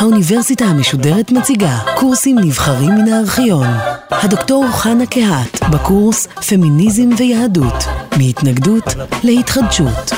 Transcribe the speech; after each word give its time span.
האוניברסיטה 0.00 0.64
המשודרת 0.64 1.32
מציגה 1.32 1.78
קורסים 1.96 2.38
נבחרים 2.38 2.90
מן 2.94 3.08
הארכיון. 3.12 3.66
הדוקטור 4.10 4.66
חנה 4.72 5.06
קהת 5.06 5.60
בקורס 5.72 6.26
פמיניזם 6.26 7.08
ויהדות, 7.18 7.84
מהתנגדות 8.18 8.84
להתחדשות. 9.24 10.10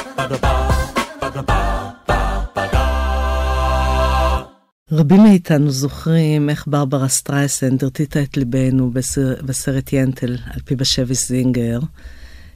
רבים 4.92 5.22
מאיתנו 5.22 5.70
זוכרים 5.70 6.50
איך 6.50 6.64
ברברה 6.66 7.08
סטרייסנד 7.08 7.84
הרטיטה 7.84 8.22
את 8.22 8.36
ליבנו 8.36 8.90
בסר, 8.90 9.34
בסרט 9.42 9.92
ינטל, 9.92 10.36
על 10.54 10.60
פי 10.64 10.76
בשביס 10.76 11.14
זינגר, 11.14 11.78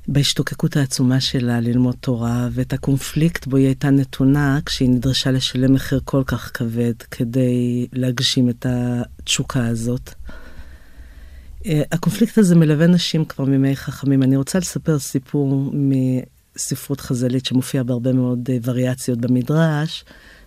בהשתוקקות 0.08 0.76
העצומה 0.76 1.20
שלה 1.20 1.60
ללמוד 1.60 1.96
תורה, 2.00 2.48
ואת 2.52 2.72
הקונפליקט 2.72 3.46
בו 3.46 3.56
היא 3.56 3.66
הייתה 3.66 3.90
נתונה 3.90 4.58
כשהיא 4.66 4.88
נדרשה 4.88 5.30
לשלם 5.30 5.74
מחיר 5.74 6.00
כל 6.04 6.22
כך 6.26 6.50
כבד 6.54 6.94
כדי 7.10 7.86
להגשים 7.92 8.48
את 8.48 8.66
התשוקה 8.68 9.66
הזאת. 9.66 10.10
אה, 11.66 11.82
הקונפליקט 11.92 12.38
הזה 12.38 12.54
מלווה 12.54 12.86
נשים 12.86 13.24
כבר 13.24 13.44
מימי 13.44 13.76
חכמים. 13.76 14.22
אני 14.22 14.36
רוצה 14.36 14.58
לספר 14.58 14.98
סיפור 14.98 15.72
מספרות 16.54 17.00
חז"לית 17.00 17.46
שמופיע 17.46 17.82
בהרבה 17.82 18.12
מאוד 18.12 18.48
אה, 18.52 18.58
וריאציות 18.62 19.18
במדרש. 19.18 20.04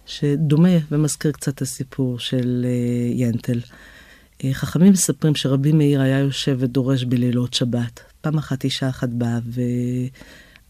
שדומה 0.10 0.78
ומזכיר 0.92 1.32
קצת 1.32 1.54
את 1.54 1.62
הסיפור 1.62 2.20
של 2.20 2.66
uh, 2.66 3.14
ינטל. 3.22 3.60
Uh, 4.42 4.46
חכמים 4.54 4.92
מספרים 4.92 5.36
שרבי 5.36 5.72
מאיר 5.72 6.02
היה 6.02 6.20
יושב 6.20 6.58
ודורש 6.60 7.04
בלילות 7.04 7.54
שבת. 7.54 8.00
פעם 8.22 8.38
אחת 8.38 8.64
אישה 8.64 8.90
אחת 8.90 9.10
באה 9.10 9.40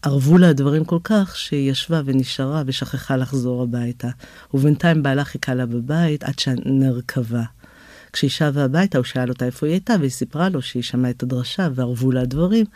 וערבו 0.04 0.38
לה 0.38 0.48
הדברים 0.48 0.84
כל 0.84 0.98
כך 1.04 1.36
שהיא 1.36 1.70
ישבה 1.70 2.02
ונשארה 2.04 2.62
ושכחה 2.66 3.16
לחזור 3.16 3.62
הביתה. 3.62 4.08
ובינתיים 4.54 5.02
בעלה 5.02 5.24
חיכה 5.24 5.54
לה 5.54 5.66
בבית 5.66 6.24
עד 6.24 6.38
שנרכבה. 6.38 7.42
כשהיא 8.12 8.30
שבה 8.30 8.64
הביתה 8.64 8.98
הוא 8.98 9.04
שאל 9.04 9.28
אותה 9.28 9.46
איפה 9.46 9.66
היא 9.66 9.72
הייתה 9.72 9.94
והיא 9.98 10.10
סיפרה 10.10 10.48
לו 10.48 10.62
שהיא 10.62 10.82
שמעה 10.82 11.10
את 11.10 11.22
הדרשה 11.22 11.68
וערבו 11.74 12.12
לה 12.12 12.20
הדברים. 12.20 12.66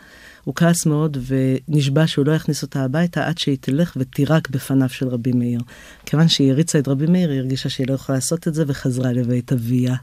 הוא 0.43 0.55
כעס 0.55 0.85
מאוד 0.85 1.17
ונשבע 1.27 2.07
שהוא 2.07 2.25
לא 2.25 2.31
יכניס 2.31 2.63
אותה 2.63 2.83
הביתה 2.83 3.27
עד 3.27 3.37
שהיא 3.37 3.57
תלך 3.61 3.97
ותירק 3.99 4.49
בפניו 4.49 4.89
של 4.89 5.07
רבי 5.07 5.31
מאיר. 5.31 5.59
כיוון 6.05 6.27
שהיא 6.27 6.51
הריצה 6.51 6.79
את 6.79 6.87
רבי 6.87 7.05
מאיר, 7.05 7.29
היא 7.29 7.39
הרגישה 7.39 7.69
שהיא 7.69 7.87
לא 7.87 7.93
יכולה 7.93 8.17
לעשות 8.17 8.47
את 8.47 8.53
זה 8.53 8.63
וחזרה 8.67 9.11
לבית 9.11 9.53
אביה. 9.53 9.95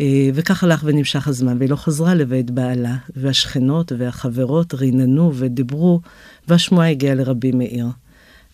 אה, 0.00 0.30
וכך 0.34 0.64
הלך 0.64 0.80
ונמשך 0.84 1.28
הזמן, 1.28 1.56
והיא 1.58 1.70
לא 1.70 1.76
חזרה 1.76 2.14
לבית 2.14 2.50
בעלה, 2.50 2.96
והשכנות 3.16 3.92
והחברות 3.98 4.74
ריננו 4.74 5.32
ודיברו, 5.34 6.00
והשמועה 6.48 6.90
הגיעה 6.90 7.14
לרבי 7.14 7.52
מאיר. 7.52 7.86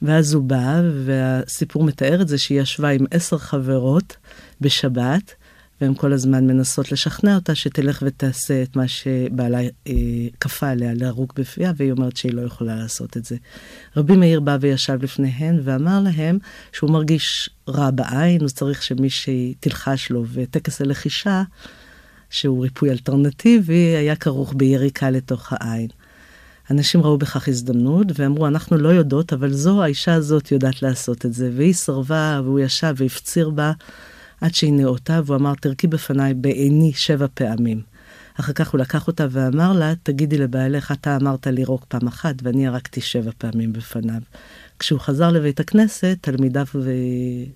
ואז 0.03 0.35
הוא 0.35 0.43
בא, 0.43 0.81
והסיפור 1.05 1.85
מתאר 1.85 2.23
את 2.23 2.29
זה 2.29 2.39
שהיא 2.39 2.61
ישבה 2.61 2.89
עם 2.89 3.07
עשר 3.11 3.39
חברות 3.39 4.17
בשבת, 4.61 5.35
והן 5.81 5.95
כל 5.95 6.13
הזמן 6.13 6.47
מנסות 6.47 6.93
לשכנע 6.93 7.35
אותה 7.35 7.55
שתלך 7.55 8.03
ותעשה 8.07 8.63
את 8.63 8.77
מה 8.77 8.89
שבעלה 8.89 9.61
אה, 9.61 9.93
כפה 10.41 10.69
עליה 10.69 10.95
להרוג 10.95 11.33
בפיה, 11.37 11.73
והיא 11.77 11.93
אומרת 11.93 12.17
שהיא 12.17 12.33
לא 12.33 12.43
יכולה 12.43 12.77
לעשות 12.77 13.17
את 13.17 13.25
זה. 13.25 13.37
רבי 13.97 14.17
מאיר 14.17 14.41
בא 14.41 14.57
וישב 14.61 14.99
לפניהן 15.03 15.61
ואמר 15.65 16.01
להם 16.01 16.39
שהוא 16.73 16.91
מרגיש 16.91 17.51
רע 17.69 17.91
בעין, 17.91 18.41
הוא 18.41 18.49
צריך 18.49 18.83
שמישהי 18.83 19.55
תלחש 19.61 20.11
לו, 20.11 20.25
וטקס 20.33 20.81
הלחישה, 20.81 21.43
שהוא 22.31 22.63
ריפוי 22.63 22.91
אלטרנטיבי, 22.91 23.97
היה 23.97 24.17
כרוך 24.17 24.55
ביריקה 24.57 25.11
לתוך 25.11 25.53
העין. 25.53 25.89
אנשים 26.71 27.03
ראו 27.03 27.19
בכך 27.19 27.49
הזדמנות 27.49 28.07
ואמרו, 28.15 28.47
אנחנו 28.47 28.77
לא 28.77 28.89
יודעות, 28.89 29.33
אבל 29.33 29.53
זו, 29.53 29.83
האישה 29.83 30.15
הזאת 30.15 30.53
יודעת 30.53 30.83
לעשות 30.83 31.27
את 31.27 31.33
זה. 31.33 31.51
והיא 31.57 31.75
סרבה, 31.75 32.41
והוא 32.45 32.61
ישב 32.61 32.95
והפציר 32.97 33.51
בה. 33.51 33.73
עד 34.41 34.55
שהיא 34.55 34.73
נאותה, 34.73 35.21
והוא 35.25 35.37
אמר, 35.37 35.55
תרקי 35.55 35.87
בפניי 35.87 36.35
בעיני 36.35 36.93
שבע 36.93 37.27
פעמים. 37.35 37.83
אחר 38.41 38.53
כך 38.53 38.71
הוא 38.71 38.79
לקח 38.79 39.07
אותה 39.07 39.27
ואמר 39.31 39.73
לה, 39.73 39.93
תגידי 40.03 40.39
לבעלך, 40.39 40.93
אתה 40.93 41.17
אמרת 41.17 41.47
לירוק 41.47 41.85
פעם 41.89 42.07
אחת, 42.07 42.35
ואני 42.43 42.67
ירקתי 42.67 43.01
שבע 43.01 43.31
פעמים 43.39 43.73
בפניו. 43.73 44.21
כשהוא 44.79 45.01
חזר 45.01 45.31
לבית 45.31 45.61
הכנסת, 45.61 46.19
תלמידיו 46.21 46.67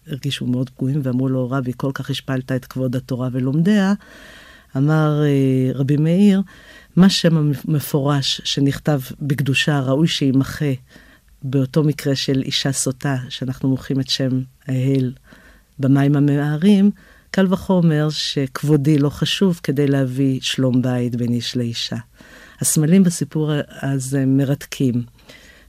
הרגישו 0.06 0.47
מאוד 0.47 0.70
פגועים 0.70 1.00
ואמרו 1.03 1.28
לו, 1.28 1.50
רבי, 1.50 1.72
כל 1.76 1.91
כך 1.94 2.10
השפלת 2.10 2.53
את 2.53 2.64
כבוד 2.64 2.97
התורה 2.97 3.28
ולומדיה. 3.32 3.92
אמר 4.76 5.22
אה, 5.25 5.72
רבי 5.75 5.97
מאיר, 5.97 6.42
מה 6.97 7.09
שם 7.09 7.36
המפורש 7.36 8.41
שנכתב 8.44 9.00
בקדושה 9.20 9.80
ראוי 9.80 10.09
שימחה 10.09 10.72
באותו 11.42 11.82
מקרה 11.82 12.16
של 12.16 12.42
אישה 12.42 12.72
סוטה, 12.72 13.16
שאנחנו 13.28 13.69
מוחים 13.69 14.00
את 14.00 14.09
שם 14.09 14.41
ההל 14.69 15.12
במים 15.78 16.16
המארים, 16.16 16.90
קל 17.30 17.46
וחומר 17.52 18.08
שכבודי 18.10 18.98
לא 18.98 19.08
חשוב 19.08 19.60
כדי 19.62 19.86
להביא 19.86 20.38
שלום 20.42 20.82
בית 20.82 21.16
בין 21.16 21.32
איש 21.32 21.56
לאישה. 21.56 21.96
הסמלים 22.60 23.02
בסיפור 23.04 23.52
הזה 23.82 24.26
מרתקים. 24.26 25.02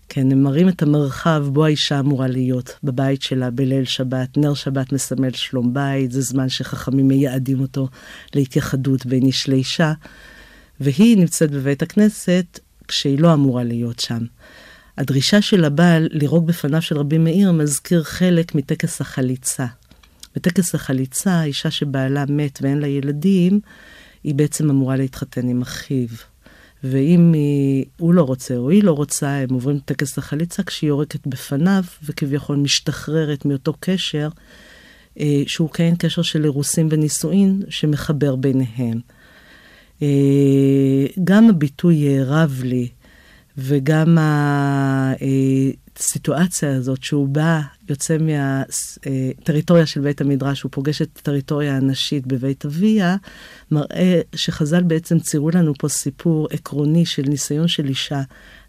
כן, 0.10 0.32
הם 0.32 0.44
מראים 0.44 0.70
את 0.70 0.82
המרחב 0.82 1.46
בו 1.54 1.66
האישה 1.66 2.00
אמורה 2.00 2.28
להיות, 2.28 2.80
בבית 2.84 3.22
שלה, 3.22 3.50
בליל 3.50 3.86
שבת. 3.86 4.38
נר 4.38 4.54
שבת 4.54 4.92
מסמל 4.92 5.32
שלום 5.32 5.74
בית, 5.74 6.12
זה 6.12 6.22
זמן 6.22 6.50
שחכמים 6.50 7.08
מייעדים 7.08 7.62
אותו 7.62 7.88
להתייחדות 8.36 9.06
בין 9.06 9.24
איש 9.24 9.50
לאישה, 9.50 9.94
והיא 10.80 11.18
נמצאת 11.18 11.52
בבית 11.52 11.82
הכנסת 11.82 12.60
כשהיא 12.88 13.20
לא 13.20 13.34
אמורה 13.34 13.64
להיות 13.64 14.00
שם. 14.00 14.26
הדרישה 14.98 15.42
של 15.42 15.66
הבעל 15.66 16.08
לירוק 16.12 16.46
בפניו 16.46 16.82
של 16.82 16.98
רבי 16.98 17.18
מאיר 17.18 17.52
מזכיר 17.52 18.04
חלק 18.04 18.56
מטקס 18.56 19.02
החליצה. 19.02 19.66
בטקס 20.36 20.76
החליצה, 20.76 21.44
אישה 21.44 21.72
שבעלה 21.72 22.26
מת 22.30 22.60
ואין 22.62 22.78
לה 22.78 22.88
ילדים, 22.88 23.60
היא 24.24 24.36
בעצם 24.36 24.70
אמורה 24.70 24.96
להתחתן 24.96 25.48
עם 25.48 25.62
אחיו. 25.62 26.08
ואם 26.84 27.34
היא, 27.34 27.86
הוא 27.98 28.14
לא 28.14 28.22
רוצה 28.22 28.56
או 28.56 28.70
היא 28.70 28.84
לא 28.84 28.92
רוצה, 28.92 29.30
הם 29.30 29.50
עוברים 29.54 29.80
טקס 29.86 30.18
החליצה 30.18 30.64
כשהיא 30.64 30.88
יורקת 30.88 31.28
בפניו 31.28 31.84
וכביכול 32.04 32.58
משתחררת 32.58 33.46
מאותו 33.46 33.74
קשר, 33.80 34.30
אה, 35.20 35.44
שהוא 35.48 35.70
כן 35.70 35.94
קשר 36.00 36.22
של 36.22 36.44
אירוסין 36.44 36.88
ונישואין 36.92 37.62
שמחבר 37.70 38.36
ביניהם. 38.36 39.00
אה, 40.02 40.08
גם 41.24 41.50
הביטוי 41.50 42.24
רב 42.24 42.62
לי 42.64 42.88
וגם 43.58 44.18
ה... 44.18 45.14
אה, 45.22 45.72
הסיטואציה 46.00 46.76
הזאת 46.76 47.04
שהוא 47.04 47.28
בא, 47.28 47.62
יוצא 47.90 48.18
מהטריטוריה 48.18 49.86
של 49.86 50.02
בית 50.02 50.22
המדרש, 50.22 50.62
הוא 50.62 50.72
פוגש 50.72 51.02
את 51.02 51.18
הטריטוריה 51.18 51.78
הנשית 51.78 52.28
בבית 52.28 52.66
אביה, 52.66 53.16
מראה 53.72 54.22
שחז"ל 54.36 54.84
בעצם 54.84 55.20
ציירו 55.20 55.50
לנו 55.50 55.74
פה 55.80 55.88
סיפור 55.88 56.48
עקרוני 56.52 57.06
של 57.06 57.22
ניסיון 57.22 57.68
של 57.68 57.88
אישה 57.88 58.22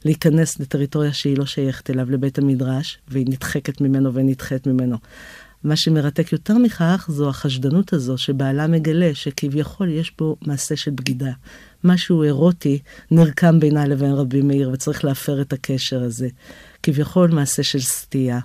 להיכנס 0.05 0.61
לטריטוריה 0.61 1.13
שהיא 1.13 1.39
לא 1.39 1.47
שייכת 1.47 1.91
אליו, 1.91 2.11
לבית 2.11 2.39
המדרש, 2.39 2.99
והיא 3.09 3.27
נדחקת 3.29 3.81
ממנו 3.81 4.15
ונדחית 4.15 4.67
ממנו. 4.67 4.97
מה 5.65 5.77
שמרתק 5.77 6.33
יותר 6.33 6.59
מכך 6.59 7.07
זו 7.13 7.29
החשדנות 7.29 7.93
הזו 7.93 8.19
שבעלה 8.19 8.67
מגלה 8.67 9.11
שכביכול 9.15 9.89
יש 9.89 10.13
בו 10.19 10.37
מעשה 10.43 10.77
של 10.77 10.91
בגידה. 10.91 11.33
משהו 11.85 12.23
אירוטי 12.23 12.79
נרקם 13.11 13.61
בינה 13.61 13.87
לבין 13.87 14.13
רבי 14.13 14.43
מאיר 14.43 14.71
וצריך 14.73 15.05
להפר 15.05 15.41
את 15.41 15.53
הקשר 15.53 16.03
הזה. 16.03 16.29
כביכול 16.83 17.31
מעשה 17.31 17.63
של 17.63 17.81
סטייה. 17.81 18.41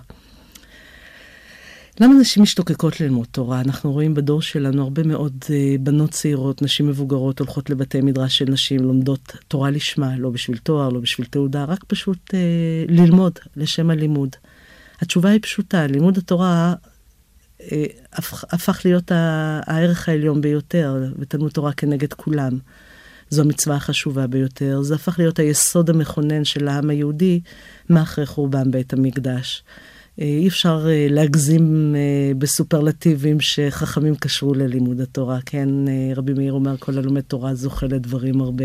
למה 2.00 2.14
נשים 2.20 2.42
משתוקקות 2.42 3.00
ללמוד 3.00 3.26
תורה? 3.30 3.60
אנחנו 3.60 3.92
רואים 3.92 4.14
בדור 4.14 4.42
שלנו 4.42 4.82
הרבה 4.82 5.02
מאוד 5.02 5.44
uh, 5.44 5.50
בנות 5.80 6.10
צעירות, 6.10 6.62
נשים 6.62 6.88
מבוגרות, 6.88 7.38
הולכות 7.38 7.70
לבתי 7.70 8.00
מדרש 8.00 8.38
של 8.38 8.44
נשים, 8.48 8.80
לומדות 8.80 9.36
תורה 9.48 9.70
לשמה, 9.70 10.16
לא 10.18 10.30
בשביל 10.30 10.58
תואר, 10.58 10.88
לא 10.88 11.00
בשביל 11.00 11.26
תעודה, 11.26 11.64
רק 11.64 11.84
פשוט 11.84 12.30
uh, 12.30 12.34
ללמוד, 12.88 13.38
לשם 13.56 13.90
הלימוד. 13.90 14.36
התשובה 15.00 15.30
היא 15.30 15.40
פשוטה, 15.42 15.86
לימוד 15.86 16.18
התורה 16.18 16.74
uh, 17.58 17.62
הפך, 18.12 18.44
הפך 18.50 18.80
להיות 18.84 19.12
הערך 19.66 20.08
העליון 20.08 20.40
ביותר, 20.40 21.12
ותלמוד 21.18 21.50
תורה 21.50 21.72
כנגד 21.72 22.12
כולם. 22.12 22.58
זו 23.32 23.42
המצווה 23.42 23.76
החשובה 23.76 24.26
ביותר. 24.26 24.82
זה 24.82 24.94
הפך 24.94 25.18
להיות 25.18 25.38
היסוד 25.38 25.90
המכונן 25.90 26.44
של 26.44 26.68
העם 26.68 26.90
היהודי 26.90 27.40
מאחרי 27.90 28.26
חורבן 28.26 28.70
בית 28.70 28.92
המקדש. 28.92 29.62
אה, 30.20 30.24
אי 30.24 30.48
אפשר 30.48 30.86
אה, 30.88 31.06
להגזים 31.10 31.94
אה, 31.96 32.34
בסופרלטיבים 32.38 33.40
שחכמים 33.40 34.14
קשרו 34.14 34.54
ללימוד 34.54 35.00
התורה, 35.00 35.38
כן? 35.46 35.68
רבי 36.16 36.32
מאיר 36.32 36.52
אומר, 36.52 36.76
כל 36.76 36.98
הלומד 36.98 37.20
תורה 37.20 37.54
זוכה 37.54 37.86
לדברים 37.86 38.40
הרבה. 38.40 38.64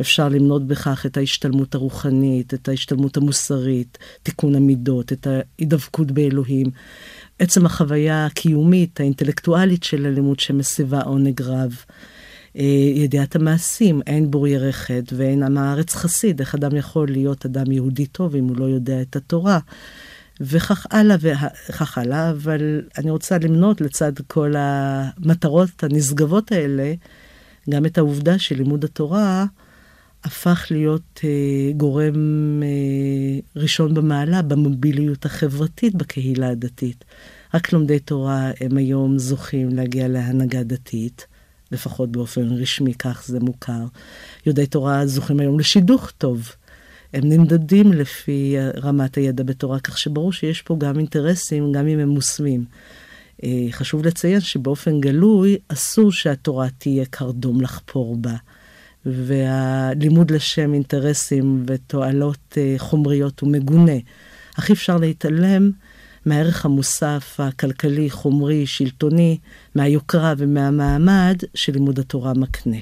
אפשר 0.00 0.28
למנות 0.28 0.66
בכך 0.66 1.06
את 1.06 1.16
ההשתלמות 1.16 1.74
הרוחנית, 1.74 2.54
את 2.54 2.68
ההשתלמות 2.68 3.16
המוסרית, 3.16 3.98
תיקון 4.22 4.54
המידות, 4.54 5.12
את 5.12 5.26
ההידבקות 5.26 6.10
באלוהים. 6.10 6.66
עצם 7.38 7.66
החוויה 7.66 8.26
הקיומית, 8.26 9.00
האינטלקטואלית 9.00 9.82
של 9.82 10.06
הלימוד 10.06 10.40
שמסיבה 10.40 11.00
עונג 11.00 11.42
רב. 11.42 11.76
אה, 12.56 12.62
ידיעת 12.94 13.36
המעשים, 13.36 14.00
אין 14.06 14.30
בור 14.30 14.48
ירחת 14.48 15.12
ואין 15.12 15.42
עם 15.42 15.58
הארץ 15.58 15.94
חסיד. 15.94 16.40
איך 16.40 16.54
אדם 16.54 16.76
יכול 16.76 17.08
להיות 17.08 17.46
אדם 17.46 17.72
יהודי 17.72 18.06
טוב 18.06 18.36
אם 18.36 18.44
הוא 18.44 18.56
לא 18.56 18.64
יודע 18.64 19.02
את 19.02 19.16
התורה? 19.16 19.58
וכך 20.40 20.86
הלאה 20.90 21.16
וכך 21.20 21.98
הלאה, 21.98 22.30
אבל 22.30 22.82
אני 22.98 23.10
רוצה 23.10 23.38
למנות 23.38 23.80
לצד 23.80 24.12
כל 24.26 24.54
המטרות 24.56 25.84
הנשגבות 25.84 26.52
האלה, 26.52 26.94
גם 27.70 27.86
את 27.86 27.98
העובדה 27.98 28.38
שלימוד 28.38 28.84
התורה 28.84 29.46
הפך 30.24 30.66
להיות 30.70 31.20
אה, 31.24 31.72
גורם 31.76 32.14
אה, 32.62 33.60
ראשון 33.62 33.94
במעלה 33.94 34.42
במוביליות 34.42 35.24
החברתית 35.24 35.94
בקהילה 35.94 36.48
הדתית. 36.48 37.04
רק 37.54 37.72
לומדי 37.72 37.98
תורה 37.98 38.50
הם 38.60 38.76
היום 38.76 39.18
זוכים 39.18 39.68
להגיע 39.68 40.08
להנהגה 40.08 40.62
דתית, 40.62 41.26
לפחות 41.72 42.12
באופן 42.12 42.52
רשמי 42.52 42.94
כך 42.94 43.24
זה 43.26 43.40
מוכר. 43.40 43.84
יודעי 44.46 44.66
תורה 44.66 45.06
זוכים 45.06 45.40
היום 45.40 45.60
לשידוך 45.60 46.10
טוב. 46.18 46.52
הם 47.12 47.22
נמדדים 47.24 47.92
לפי 47.92 48.56
רמת 48.82 49.14
הידע 49.14 49.42
בתורה, 49.42 49.80
כך 49.80 49.98
שברור 49.98 50.32
שיש 50.32 50.62
פה 50.62 50.76
גם 50.78 50.98
אינטרסים, 50.98 51.72
גם 51.72 51.86
אם 51.86 51.98
הם 51.98 52.08
מוסווים. 52.08 52.64
אה, 53.44 53.66
חשוב 53.70 54.06
לציין 54.06 54.40
שבאופן 54.40 55.00
גלוי 55.00 55.56
אסור 55.68 56.12
שהתורה 56.12 56.68
תהיה 56.78 57.04
קרדום 57.04 57.60
לחפור 57.60 58.16
בה. 58.16 58.34
והלימוד 59.06 60.30
לשם 60.30 60.74
אינטרסים 60.74 61.64
ותועלות 61.66 62.58
אה, 62.58 62.74
חומריות 62.78 63.40
הוא 63.40 63.50
מגונה. 63.50 63.96
אך 64.58 64.68
אי 64.68 64.74
אפשר 64.74 64.96
להתעלם 64.96 65.70
מהערך 66.26 66.64
המוסף 66.64 67.40
הכלכלי, 67.40 68.10
חומרי, 68.10 68.66
שלטוני, 68.66 69.38
מהיוקרה 69.74 70.34
ומהמעמד 70.38 71.36
שלימוד 71.54 71.98
התורה 71.98 72.34
מקנה. 72.34 72.76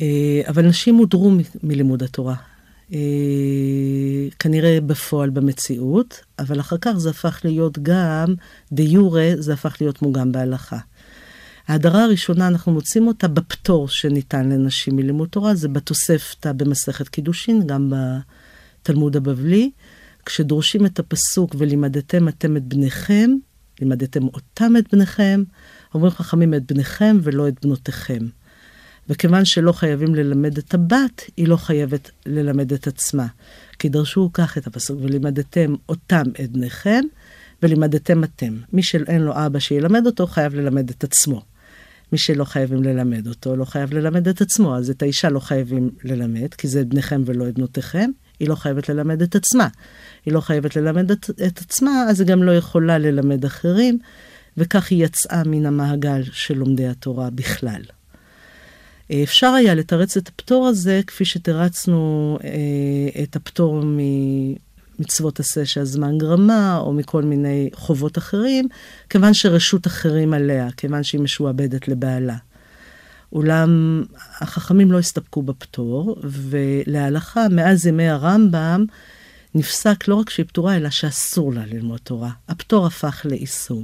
אה, 0.00 0.42
אבל 0.48 0.66
נשים 0.66 0.94
הודרו 0.96 1.32
מלימוד 1.62 2.02
התורה. 2.02 2.34
אה, 2.92 2.98
כנראה 4.38 4.78
בפועל 4.80 5.30
במציאות, 5.30 6.20
אבל 6.38 6.60
אחר 6.60 6.76
כך 6.80 6.92
זה 6.96 7.10
הפך 7.10 7.40
להיות 7.44 7.78
גם, 7.82 8.34
דה 8.72 8.82
יורה, 8.82 9.30
זה 9.38 9.52
הפך 9.52 9.76
להיות 9.80 10.02
מוגם 10.02 10.32
בהלכה. 10.32 10.78
ההדרה 11.68 12.04
הראשונה, 12.04 12.48
אנחנו 12.48 12.72
מוצאים 12.72 13.06
אותה 13.06 13.28
בפטור 13.28 13.88
שניתן 13.88 14.48
לנשים 14.48 14.96
מלימוד 14.96 15.28
תורה, 15.28 15.54
זה 15.54 15.68
בתוספתא 15.68 16.52
במסכת 16.52 17.08
קידושין, 17.08 17.66
גם 17.66 17.92
בתלמוד 18.82 19.16
הבבלי, 19.16 19.70
כשדורשים 20.26 20.86
את 20.86 20.98
הפסוק 20.98 21.54
ולימדתם 21.58 22.28
אתם 22.28 22.56
את 22.56 22.62
בניכם, 22.62 23.30
לימדתם 23.80 24.22
אותם 24.22 24.76
את 24.78 24.94
בניכם, 24.94 25.42
אומרים 25.94 26.12
חכמים 26.12 26.54
את 26.54 26.72
בניכם 26.72 27.16
ולא 27.22 27.48
את 27.48 27.54
בנותיכם. 27.66 28.26
וכיוון 29.08 29.44
שלא 29.44 29.72
חייבים 29.72 30.14
ללמד 30.14 30.58
את 30.58 30.74
הבת, 30.74 31.22
היא 31.36 31.48
לא 31.48 31.56
חייבת 31.56 32.10
ללמד 32.26 32.72
את 32.72 32.86
עצמה. 32.86 33.26
כי 33.78 33.88
דרשו 33.88 34.30
כך 34.32 34.58
את 34.58 34.66
הפסוק, 34.66 34.98
ולימדתם 35.02 35.74
אותם 35.88 36.22
את 36.44 36.50
בניכם, 36.50 37.00
ולימדתם 37.62 38.24
אתם. 38.24 38.56
מי 38.72 38.82
שאין 38.82 39.22
לו 39.22 39.46
אבא 39.46 39.58
שילמד 39.58 40.06
אותו, 40.06 40.26
חייב 40.26 40.54
ללמד 40.54 40.90
את 40.90 41.04
עצמו. 41.04 41.42
מי 42.12 42.18
שלא 42.18 42.44
חייבים 42.44 42.82
ללמד 42.82 43.26
אותו, 43.26 43.56
לא 43.56 43.64
חייב 43.64 43.94
ללמד 43.94 44.28
את 44.28 44.40
עצמו. 44.40 44.76
אז 44.76 44.90
את 44.90 45.02
האישה 45.02 45.28
לא 45.28 45.40
חייבים 45.40 45.90
ללמד, 46.04 46.54
כי 46.54 46.68
זה 46.68 46.80
את 46.80 46.88
בניכם 46.88 47.22
ולא 47.26 47.48
את 47.48 47.54
בנותיכם. 47.54 48.10
היא 48.40 48.48
לא 48.48 48.54
חייבת 48.54 48.88
ללמד 48.88 49.22
את 49.22 49.34
עצמה. 49.34 49.68
היא 50.26 50.34
לא 50.34 50.40
חייבת 50.40 50.76
ללמד 50.76 51.10
את, 51.10 51.30
את 51.46 51.58
עצמה, 51.58 52.04
אז 52.10 52.20
היא 52.20 52.28
גם 52.28 52.42
לא 52.42 52.52
יכולה 52.52 52.98
ללמד 52.98 53.44
אחרים, 53.44 53.98
וכך 54.56 54.90
היא 54.90 55.04
יצאה 55.04 55.42
מן 55.46 55.66
המעגל 55.66 56.22
של 56.32 56.58
לומדי 56.58 56.86
התורה 56.86 57.30
בכלל. 57.30 57.82
אה, 59.10 59.22
אפשר 59.22 59.46
היה 59.46 59.74
לתרץ 59.74 60.16
את 60.16 60.28
הפטור 60.28 60.66
הזה 60.66 61.00
כפי 61.06 61.24
שתרצנו 61.24 62.38
אה, 62.44 63.22
את 63.22 63.36
הפטור 63.36 63.82
ממצוות 64.98 65.40
עשה 65.40 65.64
שהזמן 65.64 66.18
גרמה, 66.18 66.78
או 66.78 66.92
מכל 66.92 67.22
מיני 67.22 67.70
חובות 67.74 68.18
אחרים, 68.18 68.68
כיוון 69.10 69.34
שרשות 69.34 69.86
אחרים 69.86 70.34
עליה, 70.34 70.68
כיוון 70.76 71.02
שהיא 71.02 71.20
משועבדת 71.20 71.88
לבעלה. 71.88 72.36
אולם 73.32 74.02
החכמים 74.40 74.92
לא 74.92 74.98
הסתפקו 74.98 75.42
בפטור, 75.42 76.16
ולהלכה, 76.22 77.48
מאז 77.48 77.86
ימי 77.86 78.08
הרמב"ם, 78.08 78.84
נפסק 79.54 80.08
לא 80.08 80.14
רק 80.14 80.30
שהיא 80.30 80.46
פטורה, 80.46 80.76
אלא 80.76 80.90
שאסור 80.90 81.52
לה 81.52 81.66
ללמוד 81.66 82.00
תורה. 82.02 82.30
הפטור 82.48 82.86
הפך 82.86 83.26
לאיסור. 83.30 83.82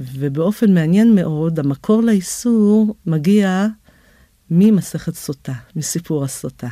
ובאופן 0.00 0.74
מעניין 0.74 1.14
מאוד, 1.14 1.58
המקור 1.58 2.02
לאיסור 2.02 2.94
מגיע 3.06 3.66
ממסכת 4.50 5.14
סוטה, 5.14 5.52
מסיפור 5.76 6.24
הסוטה. 6.24 6.68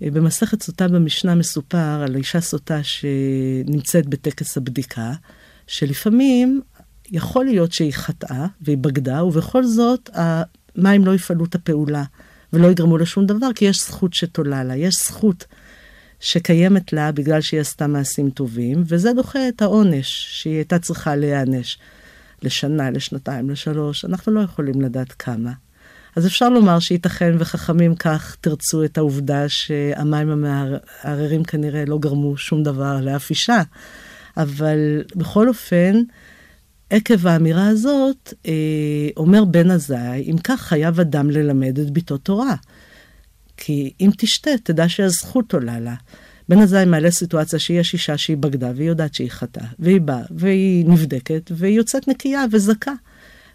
במסכת 0.00 0.62
סוטה 0.62 0.88
במשנה 0.88 1.34
מסופר 1.34 2.02
על 2.04 2.16
אישה 2.16 2.40
סוטה 2.40 2.80
שנמצאת 2.82 4.06
בטקס 4.06 4.56
הבדיקה, 4.56 5.12
שלפעמים 5.66 6.60
יכול 7.10 7.44
להיות 7.44 7.72
שהיא 7.72 7.92
חטאה 7.92 8.46
והיא 8.60 8.78
בגדה, 8.78 9.24
ובכל 9.24 9.64
זאת 9.64 10.10
המים 10.14 11.04
לא 11.04 11.14
יפעלו 11.14 11.44
את 11.44 11.54
הפעולה 11.54 12.04
ולא 12.52 12.66
יגרמו 12.66 12.98
לשום 12.98 13.26
דבר, 13.26 13.52
כי 13.54 13.64
יש 13.64 13.78
זכות 13.78 14.14
שתולה 14.14 14.64
לה, 14.64 14.76
יש 14.76 14.94
זכות 14.94 15.44
שקיימת 16.20 16.92
לה 16.92 17.12
בגלל 17.12 17.40
שהיא 17.40 17.60
עשתה 17.60 17.86
מעשים 17.86 18.30
טובים, 18.30 18.82
וזה 18.86 19.12
דוחה 19.12 19.48
את 19.48 19.62
העונש 19.62 20.26
שהיא 20.30 20.54
הייתה 20.54 20.78
צריכה 20.78 21.16
להיענש 21.16 21.78
לשנה, 22.42 22.90
לשנתיים, 22.90 23.50
לשלוש, 23.50 24.04
אנחנו 24.04 24.32
לא 24.32 24.40
יכולים 24.40 24.80
לדעת 24.80 25.12
כמה. 25.12 25.52
אז 26.16 26.26
אפשר 26.26 26.48
לומר 26.48 26.78
שייתכן 26.78 27.34
וחכמים 27.38 27.94
כך 27.94 28.36
תרצו 28.40 28.84
את 28.84 28.98
העובדה 28.98 29.48
שהמים 29.48 30.30
המערערים 30.30 31.44
כנראה 31.44 31.84
לא 31.84 31.98
גרמו 31.98 32.36
שום 32.36 32.62
דבר 32.62 33.00
לאף 33.00 33.30
אישה, 33.30 33.62
אבל 34.36 35.02
בכל 35.16 35.48
אופן, 35.48 36.02
עקב 36.90 37.26
האמירה 37.26 37.68
הזאת, 37.68 38.34
אה, 38.46 39.08
אומר 39.16 39.44
בן 39.44 39.70
עזאי, 39.70 40.22
אם 40.30 40.36
כך 40.44 40.60
חייב 40.60 41.00
אדם 41.00 41.30
ללמד 41.30 41.78
את 41.78 41.90
ביתו 41.90 42.18
תורה. 42.18 42.54
כי 43.56 43.92
אם 44.00 44.10
תשתה, 44.18 44.50
תדע 44.62 44.88
שהזכות 44.88 45.54
עולה 45.54 45.80
לה. 45.80 45.94
בן 46.48 46.58
עזאי 46.58 46.84
מעלה 46.84 47.10
סיטואציה 47.10 47.58
שיש 47.58 47.92
אישה 47.92 48.18
שהיא 48.18 48.36
בגדה 48.36 48.72
והיא 48.76 48.88
יודעת 48.88 49.14
שהיא 49.14 49.30
חטאה, 49.30 49.66
והיא 49.78 50.00
באה, 50.00 50.22
והיא 50.30 50.86
נבדקת, 50.86 51.50
והיא 51.54 51.76
יוצאת 51.76 52.08
נקייה 52.08 52.44
וזכה. 52.52 52.92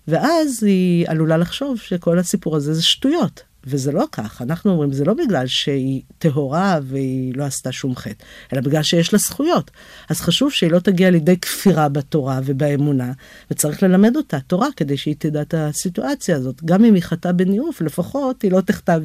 ואז 0.08 0.64
היא 0.64 1.06
עלולה 1.08 1.38
לחשוב 1.38 1.78
שכל 1.78 2.20
הסיפור 2.20 2.56
הזה 2.56 2.74
זה 2.74 2.84
שטויות. 2.84 3.53
וזה 3.66 3.92
לא 3.92 4.06
כך, 4.12 4.42
אנחנו 4.42 4.72
אומרים, 4.72 4.92
זה 4.92 5.06
לא 5.06 5.14
בגלל 5.14 5.48
שהיא 5.48 6.02
טהורה 6.18 6.80
והיא 6.84 7.34
לא 7.36 7.44
עשתה 7.44 7.72
שום 7.72 7.96
חטא, 7.96 8.26
אלא 8.54 8.62
בגלל 8.62 8.84
שיש 8.84 9.14
לה 9.14 9.20
זכויות. 9.20 9.72
אז 10.10 10.22
חשוב 10.22 10.52
שהיא 10.52 10.72
לא 10.72 10.80
תגיע 10.80 11.10
לידי 11.10 11.38
כפירה 11.38 11.90
בתורה 11.90 12.40
ובאמונה, 12.46 13.12
וצריך 13.52 13.84
ללמד 13.84 14.16
אותה 14.16 14.40
תורה 14.40 14.68
כדי 14.76 14.98
שהיא 14.98 15.16
תדע 15.18 15.42
את 15.42 15.54
הסיטואציה 15.58 16.36
הזאת. 16.36 16.64
גם 16.66 16.86
אם 16.86 16.94
היא 16.94 17.04
חטאה 17.04 17.32
בניאוף, 17.32 17.82
לפחות 17.82 18.42
היא 18.42 18.52
לא 18.52 18.62
תחטא 18.62 18.98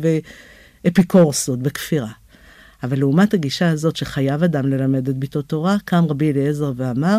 באפיקורסות, 0.84 1.58
בכפירה. 1.58 2.10
אבל 2.82 2.98
לעומת 2.98 3.34
הגישה 3.34 3.70
הזאת 3.70 3.96
שחייב 3.96 4.42
אדם 4.42 4.66
ללמד 4.66 5.08
את 5.08 5.16
ביתו 5.16 5.42
תורה, 5.42 5.76
קם 5.84 6.04
רבי 6.08 6.32
אליעזר 6.32 6.72
ואמר, 6.76 7.18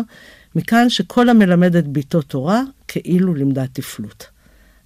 מכאן 0.54 0.88
שכל 0.88 1.28
המלמד 1.28 1.76
את 1.76 1.88
ביתו 1.88 2.22
תורה, 2.22 2.62
כאילו 2.88 3.34
לימדה 3.34 3.66
תפלות. 3.72 4.26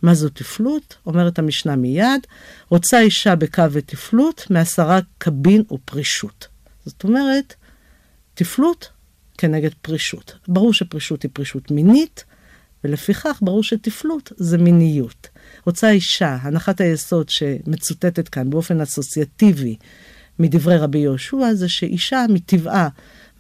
מה 0.04 0.14
זו 0.14 0.28
תפלות? 0.28 0.96
אומרת 1.06 1.38
המשנה 1.38 1.76
מיד, 1.76 2.26
רוצה 2.68 3.00
אישה 3.00 3.34
בקו 3.34 3.62
ותפלות, 3.72 4.46
מעשרה 4.50 5.00
קבין 5.18 5.62
ופרישות. 5.72 6.48
זאת 6.84 7.04
אומרת, 7.04 7.54
תפלות 8.34 8.88
כנגד 9.38 9.70
פרישות. 9.82 10.34
ברור 10.48 10.72
שפרישות 10.72 11.22
היא 11.22 11.30
פרישות 11.34 11.70
מינית, 11.70 12.24
ולפיכך 12.84 13.38
ברור 13.42 13.62
שתפלות 13.62 14.32
זה 14.36 14.58
מיניות. 14.58 15.28
רוצה 15.66 15.90
אישה, 15.90 16.36
הנחת 16.40 16.80
היסוד 16.80 17.28
שמצוטטת 17.28 18.28
כאן 18.28 18.50
באופן 18.50 18.80
אסוציאטיבי 18.80 19.76
מדברי 20.38 20.76
רבי 20.76 20.98
יהושע, 20.98 21.54
זה 21.54 21.68
שאישה 21.68 22.24
מטבעה 22.28 22.88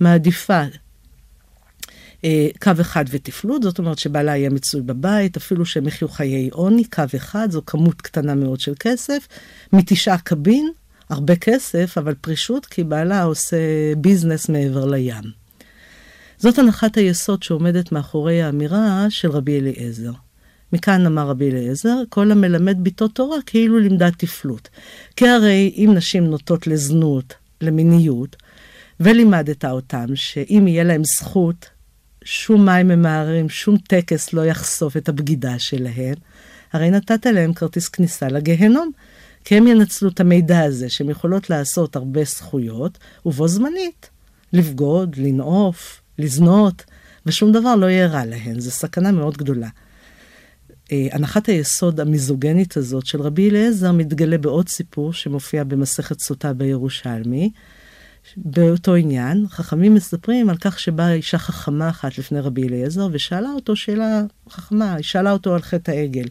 מעדיפה 0.00 0.62
קו 2.62 2.70
אחד 2.80 3.04
ותפלות, 3.10 3.62
זאת 3.62 3.78
אומרת 3.78 3.98
שבעלה 3.98 4.36
יהיה 4.36 4.50
מצוי 4.50 4.80
בבית, 4.80 5.36
אפילו 5.36 5.66
שהם 5.66 5.86
יחיו 5.86 6.08
חיי 6.08 6.48
עוני, 6.52 6.84
קו 6.84 7.02
אחד, 7.16 7.50
זו 7.50 7.62
כמות 7.66 8.02
קטנה 8.02 8.34
מאוד 8.34 8.60
של 8.60 8.72
כסף, 8.80 9.28
מתשעה 9.72 10.18
קבין, 10.18 10.70
הרבה 11.10 11.36
כסף, 11.36 11.98
אבל 11.98 12.14
פרישות, 12.20 12.66
כי 12.66 12.84
בעלה 12.84 13.22
עושה 13.22 13.56
ביזנס 13.96 14.48
מעבר 14.48 14.86
לים. 14.86 15.24
זאת 16.38 16.58
הנחת 16.58 16.96
היסוד 16.96 17.42
שעומדת 17.42 17.92
מאחורי 17.92 18.42
האמירה 18.42 19.06
של 19.08 19.30
רבי 19.30 19.60
אליעזר. 19.60 20.12
מכאן 20.72 21.06
אמר 21.06 21.28
רבי 21.28 21.50
אליעזר, 21.50 21.96
כל 22.08 22.30
המלמד 22.30 22.76
ביתו 22.80 23.08
תורה 23.08 23.36
כאילו 23.46 23.78
לימדה 23.78 24.10
תפלות. 24.10 24.68
כי 25.16 25.28
הרי 25.28 25.72
אם 25.76 25.90
נשים 25.94 26.24
נוטות 26.24 26.66
לזנות, 26.66 27.34
למיניות, 27.60 28.36
ולימדת 29.00 29.64
אותם 29.64 30.06
שאם 30.14 30.64
יהיה 30.68 30.84
להם 30.84 31.02
זכות 31.04 31.68
שום 32.24 32.64
מים 32.66 32.88
ממהרים, 32.88 33.48
שום 33.48 33.76
טקס 33.78 34.32
לא 34.32 34.46
יחשוף 34.46 34.96
את 34.96 35.08
הבגידה 35.08 35.58
שלהם, 35.58 36.14
הרי 36.72 36.90
נתת 36.90 37.26
להם 37.26 37.52
כרטיס 37.52 37.88
כניסה 37.88 38.28
לגיהנום. 38.28 38.90
כי 39.44 39.56
הם 39.56 39.66
ינצלו 39.66 40.08
את 40.08 40.20
המידע 40.20 40.60
הזה, 40.60 40.88
שהן 40.88 41.10
יכולות 41.10 41.50
לעשות 41.50 41.96
הרבה 41.96 42.24
זכויות, 42.24 42.98
ובו 43.26 43.48
זמנית 43.48 44.10
לבגוד, 44.52 45.16
לנעוף, 45.16 46.00
לזנות, 46.18 46.84
ושום 47.26 47.52
דבר 47.52 47.76
לא 47.76 47.86
יהיה 47.86 48.06
רע 48.06 48.24
להן, 48.24 48.60
זו 48.60 48.70
סכנה 48.70 49.12
מאוד 49.12 49.36
גדולה. 49.36 49.68
אה, 50.92 51.06
הנחת 51.12 51.46
היסוד 51.46 52.00
המיזוגנית 52.00 52.76
הזאת 52.76 53.06
של 53.06 53.20
רבי 53.22 53.50
אליעזר 53.50 53.92
מתגלה 53.92 54.38
בעוד 54.38 54.68
סיפור 54.68 55.12
שמופיע 55.12 55.64
במסכת 55.64 56.20
סוטה 56.20 56.52
בירושלמי. 56.52 57.50
באותו 58.36 58.94
עניין, 58.94 59.46
חכמים 59.48 59.94
מספרים 59.94 60.50
על 60.50 60.56
כך 60.56 60.80
שבאה 60.80 61.12
אישה 61.12 61.38
חכמה 61.38 61.88
אחת 61.88 62.18
לפני 62.18 62.40
רבי 62.40 62.68
אליעזר 62.68 63.08
ושאלה 63.12 63.48
אותו 63.54 63.76
שאלה 63.76 64.22
חכמה, 64.50 64.94
היא 64.94 65.04
שאלה 65.04 65.32
אותו 65.32 65.54
על 65.54 65.62
חטא 65.62 65.90
העגל. 65.90 66.26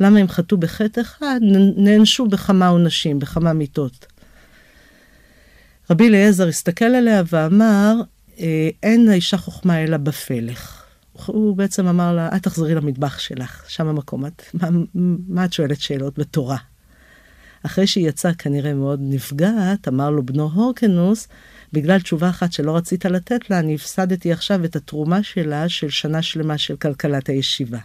למה 0.00 0.18
הם 0.18 0.28
חטאו 0.28 0.56
בחטא 0.56 1.00
אחד, 1.00 1.40
נענשו 1.76 2.26
בכמה 2.26 2.68
עונשים, 2.68 3.18
בכמה 3.18 3.52
מיתות. 3.52 4.06
רבי 5.90 6.08
אליעזר 6.08 6.48
הסתכל 6.48 6.84
עליה 6.84 7.22
ואמר, 7.32 7.94
אה, 8.40 8.68
אין 8.82 9.08
האישה 9.08 9.36
חוכמה 9.36 9.84
אלא 9.84 9.96
בפלך. 9.96 10.82
הוא 11.26 11.56
בעצם 11.56 11.86
אמר 11.86 12.12
לה, 12.12 12.36
את 12.36 12.42
תחזרי 12.42 12.74
למטבח 12.74 13.18
שלך, 13.18 13.64
שם 13.68 13.86
המקום. 13.86 14.26
את, 14.26 14.42
מה, 14.54 14.68
מה 15.28 15.44
את 15.44 15.52
שואלת 15.52 15.80
שאלות 15.80 16.18
בתורה? 16.18 16.56
אחרי 17.62 17.86
שהיא 17.86 18.08
יצאה 18.08 18.34
כנראה 18.34 18.74
מאוד 18.74 19.00
נפגעת, 19.02 19.88
אמר 19.88 20.10
לו 20.10 20.26
בנו 20.26 20.50
הורקנוס, 20.54 21.28
בגלל 21.72 22.00
תשובה 22.00 22.30
אחת 22.30 22.52
שלא 22.52 22.76
רצית 22.76 23.04
לתת 23.04 23.50
לה, 23.50 23.58
אני 23.58 23.74
הפסדתי 23.74 24.32
עכשיו 24.32 24.64
את 24.64 24.76
התרומה 24.76 25.22
שלה 25.22 25.68
של 25.68 25.88
שנה 25.88 26.22
שלמה 26.22 26.58
של 26.58 26.76
כלכלת 26.76 27.28
הישיבה. 27.28 27.78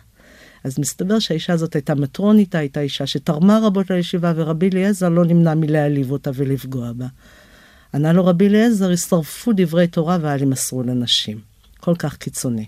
אז 0.63 0.79
מסתבר 0.79 1.19
שהאישה 1.19 1.53
הזאת 1.53 1.75
הייתה 1.75 1.95
מטרוניתה, 1.95 2.57
הייתה 2.57 2.81
אישה 2.81 3.07
שתרמה 3.07 3.59
רבות 3.63 3.89
לישיבה, 3.89 4.33
ורבי 4.35 4.69
אליעזר 4.69 5.09
לא 5.09 5.25
נמנע 5.25 5.55
מלהעליב 5.55 6.11
אותה 6.11 6.31
ולפגוע 6.33 6.91
בה. 6.93 7.07
ענה 7.93 8.13
לו 8.13 8.25
רבי 8.25 8.47
אליעזר, 8.47 8.91
ישרפו 8.91 9.51
דברי 9.55 9.87
תורה 9.87 10.17
ואל 10.21 10.41
ימסרו 10.41 10.83
לנשים. 10.83 11.39
כל 11.79 11.95
כך 11.95 12.17
קיצוני. 12.17 12.65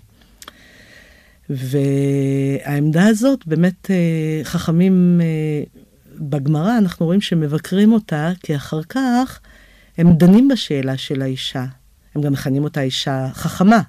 והעמדה 1.50 3.06
הזאת, 3.06 3.46
באמת 3.46 3.90
אה, 3.90 4.40
חכמים 4.44 5.20
אה, 5.22 5.62
בגמרא, 6.18 6.78
אנחנו 6.78 7.06
רואים 7.06 7.20
שמבקרים 7.20 7.92
אותה, 7.92 8.32
כי 8.42 8.56
אחר 8.56 8.82
כך 8.82 9.40
הם 9.98 10.12
דנים 10.12 10.48
בשאלה 10.48 10.96
של 10.96 11.22
האישה. 11.22 11.64
הם 12.14 12.22
גם 12.22 12.32
מכנים 12.32 12.64
אותה 12.64 12.80
אישה 12.80 13.28
חכמה, 13.32 13.80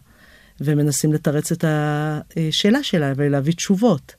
ומנסים 0.62 1.14
לתרץ 1.14 1.52
את 1.52 1.66
השאלה 1.68 2.84
שלה 2.84 3.14
ולהביא 3.16 3.54
תשובות. 3.54 4.16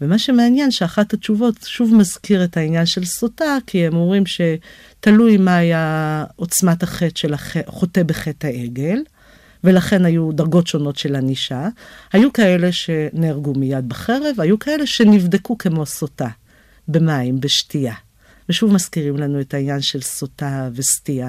ומה 0.00 0.18
שמעניין 0.18 0.70
שאחת 0.70 1.12
התשובות 1.12 1.54
שוב 1.62 1.94
מזכיר 1.94 2.44
את 2.44 2.56
העניין 2.56 2.86
של 2.86 3.04
סוטה, 3.04 3.56
כי 3.66 3.86
הם 3.86 3.94
אומרים 3.94 4.24
שתלוי 4.26 5.36
מה 5.36 5.56
היה 5.56 6.24
עוצמת 6.36 6.82
החטא 6.82 7.18
של 7.18 7.34
החוטא 7.34 8.02
בחטא 8.02 8.46
העגל, 8.46 9.02
ולכן 9.64 10.04
היו 10.04 10.32
דרגות 10.32 10.66
שונות 10.66 10.96
של 10.96 11.16
ענישה. 11.16 11.68
היו 12.12 12.32
כאלה 12.32 12.72
שנהרגו 12.72 13.52
מיד 13.54 13.88
בחרב, 13.88 14.34
היו 14.38 14.58
כאלה 14.58 14.86
שנבדקו 14.86 15.58
כמו 15.58 15.86
סוטה, 15.86 16.28
במים, 16.92 17.40
בשתייה. 17.40 17.94
ושוב 18.48 18.72
מזכירים 18.72 19.16
לנו 19.16 19.40
את 19.40 19.54
העניין 19.54 19.80
של 19.80 20.00
סוטה 20.00 20.68
וסטייה. 20.74 21.28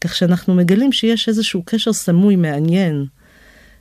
כך 0.00 0.14
שאנחנו 0.14 0.54
מגלים 0.54 0.92
שיש 0.92 1.28
איזשהו 1.28 1.62
קשר 1.64 1.92
סמוי 1.92 2.36
מעניין 2.36 3.06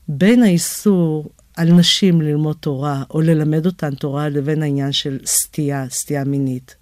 בין 0.08 0.44
האיסור 0.44 1.30
על 1.58 1.72
נשים 1.72 2.22
ללמוד 2.22 2.56
תורה 2.60 3.04
או 3.10 3.22
ללמד 3.22 3.66
אותן 3.66 3.96
תורה 3.96 4.30
לבין 4.30 4.64
העניין 4.64 4.92
של 4.92 5.20
סטייה, 5.26 5.86
סטייה 5.90 6.24
מינית. 6.24 6.76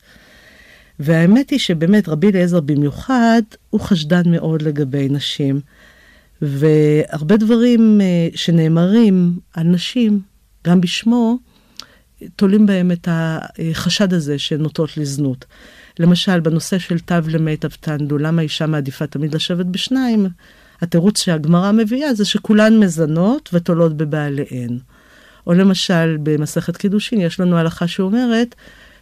והאמת 1.00 1.50
היא 1.50 1.60
שבאמת 1.60 2.10
רבי 2.10 2.30
אליעזר 2.30 2.60
במיוחד 2.60 3.42
הוא 3.70 3.82
חשדן 3.82 4.32
מאוד 4.32 4.62
לגבי 4.62 5.10
נשים. 5.10 5.62
והרבה 6.42 7.38
דברים 7.38 8.02
אה, 8.02 8.28
שנאמרים 8.36 9.40
על 9.54 9.68
נשים, 9.68 10.22
גם 10.68 10.82
בשמו, 10.82 11.38
תולים 12.36 12.66
בהם 12.66 12.92
את 12.92 13.08
החשד 13.12 14.14
הזה 14.14 14.40
שהן 14.40 14.62
נוטות 14.62 14.98
לזנות. 14.98 15.46
למשל, 16.00 16.40
בנושא 16.40 16.80
של 16.80 17.00
תו 17.00 17.16
למיטב 17.28 17.70
תנדו, 17.70 18.18
למה 18.18 18.42
אישה 18.42 18.68
מעדיפה 18.68 19.08
תמיד 19.08 19.36
לשבת 19.36 19.66
בשניים? 19.66 20.28
התירוץ 20.82 21.24
שהגמרא 21.24 21.72
מביאה 21.72 22.14
זה 22.14 22.26
שכולן 22.26 22.80
מזנות 22.80 23.50
ותולות 23.54 23.98
בבעליהן. 23.98 24.80
או 25.48 25.54
למשל, 25.54 26.18
במסכת 26.24 26.78
קידושין 26.78 27.22
יש 27.22 27.40
לנו 27.40 27.58
הלכה 27.58 27.88
שאומרת 27.88 28.56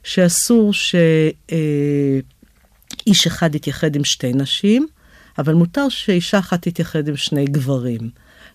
שאסור 0.04 0.74
שאיש 0.74 1.08
אחד 3.28 3.56
יתייחד 3.56 3.96
עם 3.96 4.04
שתי 4.04 4.34
נשים, 4.34 4.88
אבל 5.38 5.54
מותר 5.54 5.90
שאישה 5.90 6.40
אחת 6.40 6.62
תתייחד 6.68 7.08
עם 7.08 7.18
שני 7.18 7.46
גברים. 7.46 8.10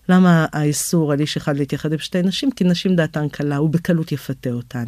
למה 0.09 0.45
האיסור 0.53 1.11
על 1.11 1.19
איש 1.19 1.37
אחד 1.37 1.57
להתייחד 1.57 1.93
עם 1.93 1.99
שתי 1.99 2.21
נשים? 2.21 2.51
כי 2.51 2.63
נשים 2.63 2.95
דעתן 2.95 3.29
קלה, 3.29 3.57
הוא 3.57 3.69
בקלות 3.69 4.11
יפתה 4.11 4.49
אותן. 4.49 4.85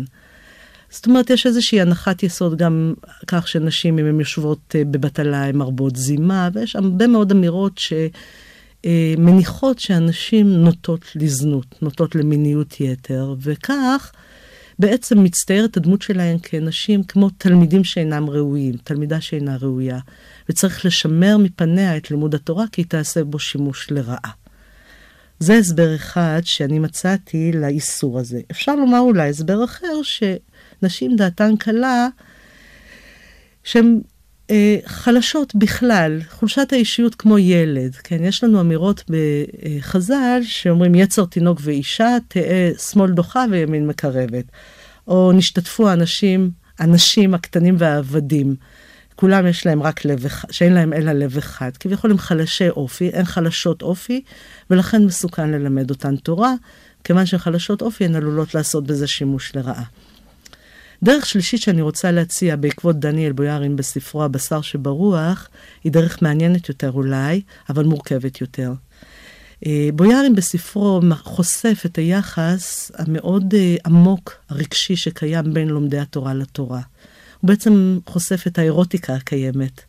זאת 0.90 1.06
אומרת, 1.06 1.30
יש 1.30 1.46
איזושהי 1.46 1.82
הנחת 1.82 2.24
יסוד 2.24 2.58
גם 2.58 2.94
כך 3.28 3.48
שנשים, 3.48 4.00
אם 4.00 4.06
הן 4.06 4.20
יושבות 4.20 4.76
אה, 4.76 4.86
בבטלה, 4.86 5.46
הן 5.46 5.56
מרבות 5.56 5.96
זימה, 5.96 6.50
ויש 6.54 6.76
הרבה 6.76 7.08
מאוד 7.08 7.32
אמירות 7.32 7.82
שמניחות 8.86 9.80
שאנשים 9.80 10.54
נוטות 10.54 11.06
לזנות, 11.16 11.82
נוטות 11.82 12.16
למיניות 12.16 12.82
יתר, 12.82 13.36
וכך 13.42 14.12
בעצם 14.80 15.24
מצטיירת 15.24 15.78
הדמות 15.78 16.02
שלהן 16.02 16.38
כנשים 16.44 17.04
כמו 17.04 17.30
תלמידים 17.30 17.84
שאינם 17.84 18.30
ראויים, 18.30 18.76
תלמידה 18.84 19.22
שאינה 19.22 19.58
ראויה, 19.62 20.00
וצריך 20.50 20.86
לשמר 20.86 21.38
מפניה 21.38 21.98
את 21.98 22.12
לימוד 22.12 22.36
התורה, 22.36 22.66
כי 22.72 22.82
היא 22.82 22.86
תעשה 22.90 23.24
בו 23.24 23.40
שימוש 23.40 23.92
לרעה. 23.92 24.32
זה 25.40 25.54
הסבר 25.54 25.96
אחד 25.96 26.42
שאני 26.44 26.80
מצאתי 26.80 27.52
לאיסור 27.52 28.20
הזה. 28.20 28.40
אפשר 28.52 28.76
לומר 28.76 29.00
אולי 29.00 29.30
הסבר 29.30 29.64
אחר, 29.64 30.02
שנשים 30.04 31.16
דעתן 31.16 31.56
קלה, 31.56 32.08
שהן 33.64 34.00
אה, 34.50 34.78
חלשות 34.86 35.56
בכלל, 35.56 36.20
חולשת 36.30 36.74
האישיות 36.74 37.16
כמו 37.16 37.38
ילד. 37.40 37.96
כן, 37.96 38.24
יש 38.24 38.44
לנו 38.44 38.62
אמירות 38.62 39.04
בחז"ל 39.10 40.40
שאומרים 40.44 40.96
יצר 40.96 41.26
תינוק 41.26 41.60
ואישה, 41.62 42.18
תהא 42.28 42.74
שמאל 42.92 43.12
דוחה 43.12 43.46
וימין 43.52 43.88
מקרבת. 43.88 44.46
או 45.08 45.32
נשתתפו 45.32 45.90
האנשים, 45.90 46.52
הנשים 46.80 47.34
הקטנים 47.34 47.76
והעבדים. 47.80 48.56
כולם 49.20 49.48
יש 49.48 49.66
להם 49.66 49.84
רק 49.84 50.06
לב 50.06 50.26
אחד, 50.26 50.52
שאין 50.52 50.74
להם 50.74 50.94
אלא 50.94 51.12
לב 51.12 51.38
אחד. 51.38 51.78
כביכול 51.80 52.12
הם 52.12 52.18
חלשי 52.18 52.70
אופי, 52.70 53.12
הן 53.14 53.26
חלשות 53.26 53.82
אופי, 53.82 54.22
ולכן 54.70 55.06
מסוכן 55.06 55.50
ללמד 55.52 55.90
אותן 55.90 56.16
תורה, 56.16 56.54
כיוון 57.04 57.26
שהן 57.26 57.40
חלשות 57.40 57.82
אופי, 57.82 58.06
הן 58.06 58.16
עלולות 58.16 58.56
לעשות 58.56 58.88
בזה 58.88 59.08
שימוש 59.08 59.56
לרעה. 59.56 59.84
דרך 61.04 61.26
שלישית 61.26 61.62
שאני 61.62 61.82
רוצה 61.82 62.12
להציע 62.12 62.56
בעקבות 62.56 63.00
דניאל 63.00 63.32
בויארין 63.32 63.76
בספרו 63.76 64.24
הבשר 64.24 64.62
שברוח, 64.62 65.50
היא 65.84 65.92
דרך 65.92 66.22
מעניינת 66.22 66.70
יותר 66.70 66.92
אולי, 66.92 67.42
אבל 67.70 67.86
מורכבת 67.86 68.42
יותר. 68.42 68.74
אה, 69.66 69.90
בויארין 69.94 70.36
בספרו 70.36 71.02
חושף 71.24 71.82
את 71.86 71.98
היחס 71.98 72.92
המאוד 72.96 73.54
אה, 73.54 73.76
עמוק, 73.86 74.34
הרגשי, 74.50 74.96
שקיים 74.96 75.54
בין 75.54 75.68
לומדי 75.68 76.00
התורה 76.00 76.34
לתורה. 76.34 76.82
הוא 77.42 77.48
בעצם 77.48 78.00
חושף 78.06 78.48
את 78.48 78.60
האירוטיקה 78.60 79.16
הקיימת. 79.16 79.82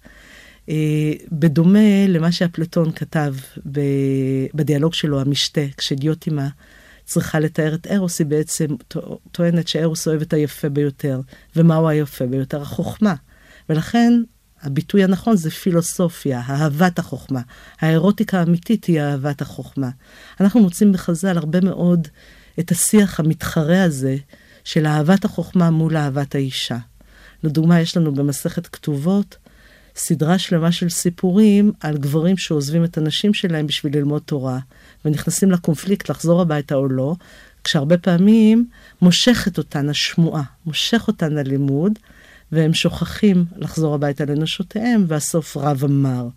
אה, 0.69 1.13
בדומה 1.33 2.07
למה 2.09 2.33
שאפלטון 2.33 2.93
כתב 2.93 3.35
בדיאלוג 4.55 4.95
שלו, 4.95 5.21
המשתה, 5.21 5.61
כשדיוטימה 5.77 6.49
צריכה 7.05 7.41
לתאר 7.41 7.75
את 7.75 7.87
ארוס, 7.87 8.19
היא 8.19 8.27
בעצם 8.27 8.67
טוענת 9.33 9.69
שארוס 9.69 10.09
אוהב 10.09 10.21
את 10.21 10.33
היפה 10.33 10.69
ביותר. 10.69 11.21
ומהו 11.57 11.89
היפה 11.89 12.27
ביותר? 12.27 12.63
החוכמה. 12.63 13.15
ולכן 13.69 14.13
הביטוי 14.63 15.05
הנכון 15.05 15.37
זה 15.37 15.51
פילוסופיה, 15.51 16.43
אהבת 16.49 16.99
החוכמה. 16.99 17.41
האירוטיקה 17.81 18.41
האמיתית 18.41 18.85
היא 18.85 19.01
אהבת 19.01 19.41
החוכמה. 19.41 19.91
אנחנו 20.41 20.61
מוצאים 20.61 20.93
בחז"ל 20.93 21.39
הרבה 21.39 21.61
מאוד 21.61 22.09
את 22.61 22.71
השיח 22.71 23.21
המתחרה 23.21 23.83
הזה 23.83 24.17
של 24.65 24.87
אהבת 24.87 25.25
החוכמה 25.25 25.71
מול 25.71 25.97
אהבת 25.97 26.35
האישה. 26.35 26.79
לדוגמה, 27.43 27.81
יש 27.81 27.97
לנו 27.97 28.15
במסכת 28.15 28.67
כתובות 28.67 29.37
סדרה 29.97 30.39
שלמה 30.39 30.73
של 30.73 30.89
סיפורים 30.89 31.73
על 31.81 31.99
גברים 31.99 32.37
שעוזבים 32.37 32.85
את 32.85 32.99
הנשים 32.99 33.35
שלהם 33.35 33.67
בשביל 33.67 33.97
ללמוד 33.97 34.23
תורה, 34.23 34.59
ונכנסים 35.05 35.51
לקונפליקט 35.51 36.11
לחזור 36.11 36.41
הביתה 36.41 36.75
או 36.75 36.89
לא, 36.89 37.15
כשהרבה 37.65 37.99
פעמים 37.99 38.69
מושכת 39.03 39.59
אותן 39.59 39.89
השמועה, 39.89 40.43
מושך 40.67 41.05
אותן 41.09 41.39
הלימוד, 41.39 41.93
והם 42.53 42.75
שוכחים 42.75 43.45
לחזור 43.57 43.95
הביתה 43.95 44.25
לנשותיהם, 44.25 45.05
והסוף 45.09 45.57
רב 45.57 45.85
אמר. 45.85 46.29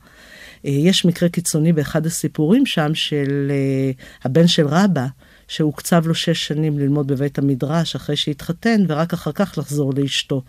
אה, 0.65 0.71
יש 0.71 1.05
מקרה 1.05 1.29
קיצוני 1.29 1.73
באחד 1.73 2.05
הסיפורים 2.05 2.65
שם 2.65 2.95
של 2.95 3.51
אה, 3.51 3.91
הבן 4.23 4.47
של 4.47 4.67
רבא, 4.67 5.05
שהוקצב 5.47 6.07
לו 6.07 6.15
שש 6.15 6.47
שנים 6.47 6.79
ללמוד 6.79 7.07
בבית 7.07 7.37
המדרש 7.37 7.95
אחרי 7.95 8.15
שהתחתן, 8.15 8.81
ורק 8.87 9.13
אחר 9.13 9.31
כך 9.31 9.57
לחזור 9.57 9.93
לאשתו. 9.97 10.41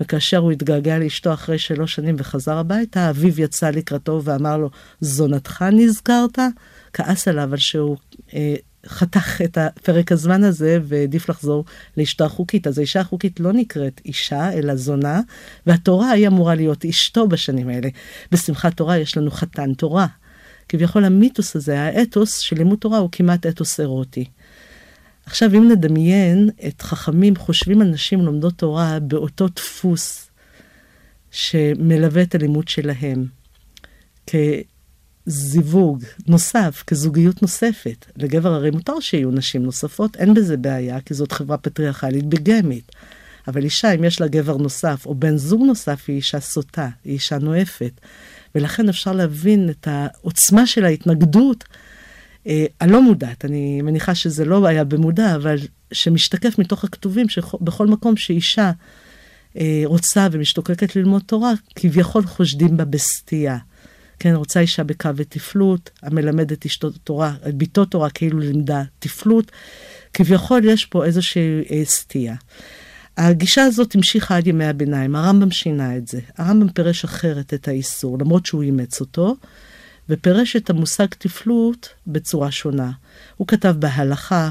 וכאשר 0.00 0.38
הוא 0.38 0.52
התגעגע 0.52 0.98
לאשתו 0.98 1.32
אחרי 1.32 1.58
שלוש 1.58 1.94
שנים 1.94 2.14
וחזר 2.18 2.56
הביתה, 2.56 3.10
אביו 3.10 3.40
יצא 3.40 3.70
לקראתו 3.70 4.20
ואמר 4.24 4.56
לו, 4.56 4.70
זונתך 5.00 5.64
נזכרת? 5.72 6.38
כעס 6.92 7.28
עליו 7.28 7.52
על 7.52 7.58
שהוא 7.58 7.96
אה, 8.34 8.54
חתך 8.86 9.40
את 9.44 9.58
פרק 9.82 10.12
הזמן 10.12 10.44
הזה 10.44 10.78
והעדיף 10.82 11.28
לחזור 11.28 11.64
לאשתו 11.96 12.24
החוקית. 12.24 12.66
אז 12.66 12.78
האישה 12.78 13.00
החוקית 13.00 13.40
לא 13.40 13.52
נקראת 13.52 14.00
אישה, 14.04 14.52
אלא 14.52 14.76
זונה, 14.76 15.20
והתורה 15.66 16.10
היא 16.10 16.28
אמורה 16.28 16.54
להיות 16.54 16.84
אשתו 16.84 17.28
בשנים 17.28 17.68
האלה. 17.68 17.88
בשמחת 18.32 18.76
תורה 18.76 18.98
יש 18.98 19.16
לנו 19.16 19.30
חתן 19.30 19.74
תורה. 19.74 20.06
כביכול 20.68 21.04
המיתוס 21.04 21.56
הזה, 21.56 21.80
האתוס 21.80 22.38
של 22.38 22.56
לימוד 22.56 22.78
תורה 22.78 22.98
הוא 22.98 23.08
כמעט 23.12 23.46
אתוס 23.46 23.80
אירוטי. 23.80 24.24
עכשיו, 25.26 25.54
אם 25.54 25.68
נדמיין 25.68 26.50
את 26.68 26.82
חכמים 26.82 27.36
חושבים 27.36 27.80
על 27.80 27.88
נשים 27.88 28.20
לומדות 28.20 28.54
תורה 28.54 28.98
באותו 29.00 29.48
דפוס 29.48 30.30
שמלווה 31.30 32.22
את 32.22 32.34
הלימוד 32.34 32.68
שלהם, 32.68 33.26
כזיווג 35.26 36.04
נוסף, 36.26 36.84
כזוגיות 36.86 37.42
נוספת. 37.42 38.06
לגבר 38.16 38.54
הרי 38.54 38.70
מותר 38.70 39.00
שיהיו 39.00 39.30
נשים 39.30 39.62
נוספות, 39.62 40.16
אין 40.16 40.34
בזה 40.34 40.56
בעיה, 40.56 41.00
כי 41.00 41.14
זאת 41.14 41.32
חברה 41.32 41.58
פטריארכלית 41.58 42.24
בגמית. 42.24 42.92
אבל 43.48 43.64
אישה, 43.64 43.92
אם 43.92 44.04
יש 44.04 44.20
לה 44.20 44.28
גבר 44.28 44.56
נוסף, 44.56 45.06
או 45.06 45.14
בן 45.14 45.36
זוג 45.36 45.62
נוסף, 45.62 46.04
היא 46.08 46.16
אישה 46.16 46.40
סוטה, 46.40 46.88
היא 47.04 47.12
אישה 47.12 47.38
נואפת. 47.38 48.00
ולכן 48.54 48.88
אפשר 48.88 49.12
להבין 49.12 49.70
את 49.70 49.88
העוצמה 49.90 50.66
של 50.66 50.84
ההתנגדות 50.84 51.64
הלא 52.80 53.02
מודעת. 53.02 53.44
אני 53.44 53.82
מניחה 53.82 54.14
שזה 54.14 54.44
לא 54.44 54.66
היה 54.66 54.84
במודע, 54.84 55.34
אבל 55.34 55.56
שמשתקף 55.92 56.58
מתוך 56.58 56.84
הכתובים, 56.84 57.28
שבכל 57.28 57.86
מקום 57.86 58.16
שאישה 58.16 58.70
אה, 59.58 59.82
רוצה 59.84 60.28
ומשתוקקת 60.32 60.96
ללמוד 60.96 61.22
תורה, 61.26 61.52
כביכול 61.74 62.26
חושדים 62.26 62.76
בה 62.76 62.84
בסטייה. 62.84 63.58
כן, 64.18 64.34
רוצה 64.34 64.60
אישה 64.60 64.84
בקו 64.84 65.10
ותפלות, 65.16 65.90
המלמדת 66.02 66.66
אשתו 66.66 66.90
תורה, 66.90 67.34
ביתו 67.54 67.84
תורה 67.84 68.10
כאילו 68.10 68.38
לימדה 68.38 68.82
תפלות, 68.98 69.52
כביכול 70.12 70.64
יש 70.64 70.84
פה 70.84 71.04
איזושהי 71.04 71.62
אה, 71.70 71.82
סטייה. 71.84 72.34
הגישה 73.16 73.62
הזאת 73.62 73.94
המשיכה 73.94 74.36
עד 74.36 74.46
ימי 74.46 74.64
הביניים, 74.64 75.16
הרמב"ם 75.16 75.50
שינה 75.50 75.96
את 75.96 76.08
זה. 76.08 76.20
הרמב"ם 76.36 76.68
פירש 76.68 77.04
אחרת 77.04 77.54
את 77.54 77.68
האיסור, 77.68 78.18
למרות 78.18 78.46
שהוא 78.46 78.62
אימץ 78.62 79.00
אותו, 79.00 79.36
ופירש 80.08 80.56
את 80.56 80.70
המושג 80.70 81.06
תפלות 81.18 81.88
בצורה 82.06 82.50
שונה. 82.50 82.90
הוא 83.36 83.46
כתב 83.46 83.74
בהלכה, 83.78 84.50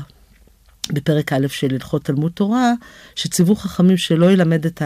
בפרק 0.93 1.33
א' 1.33 1.47
של 1.47 1.73
הלכות 1.73 2.03
תלמוד 2.03 2.31
תורה, 2.31 2.73
שציוו 3.15 3.55
חכמים 3.55 3.97
שלא 3.97 4.31
ילמד 4.31 4.65
את 4.65 4.81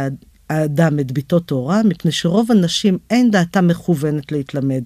האדם 0.49 0.99
את 0.99 1.11
ביתו 1.11 1.39
תורה, 1.39 1.83
מפני 1.83 2.11
שרוב 2.11 2.51
הנשים 2.51 2.97
אין 3.09 3.31
דעתם 3.31 3.67
מכוונת 3.67 4.31
להתלמד, 4.31 4.83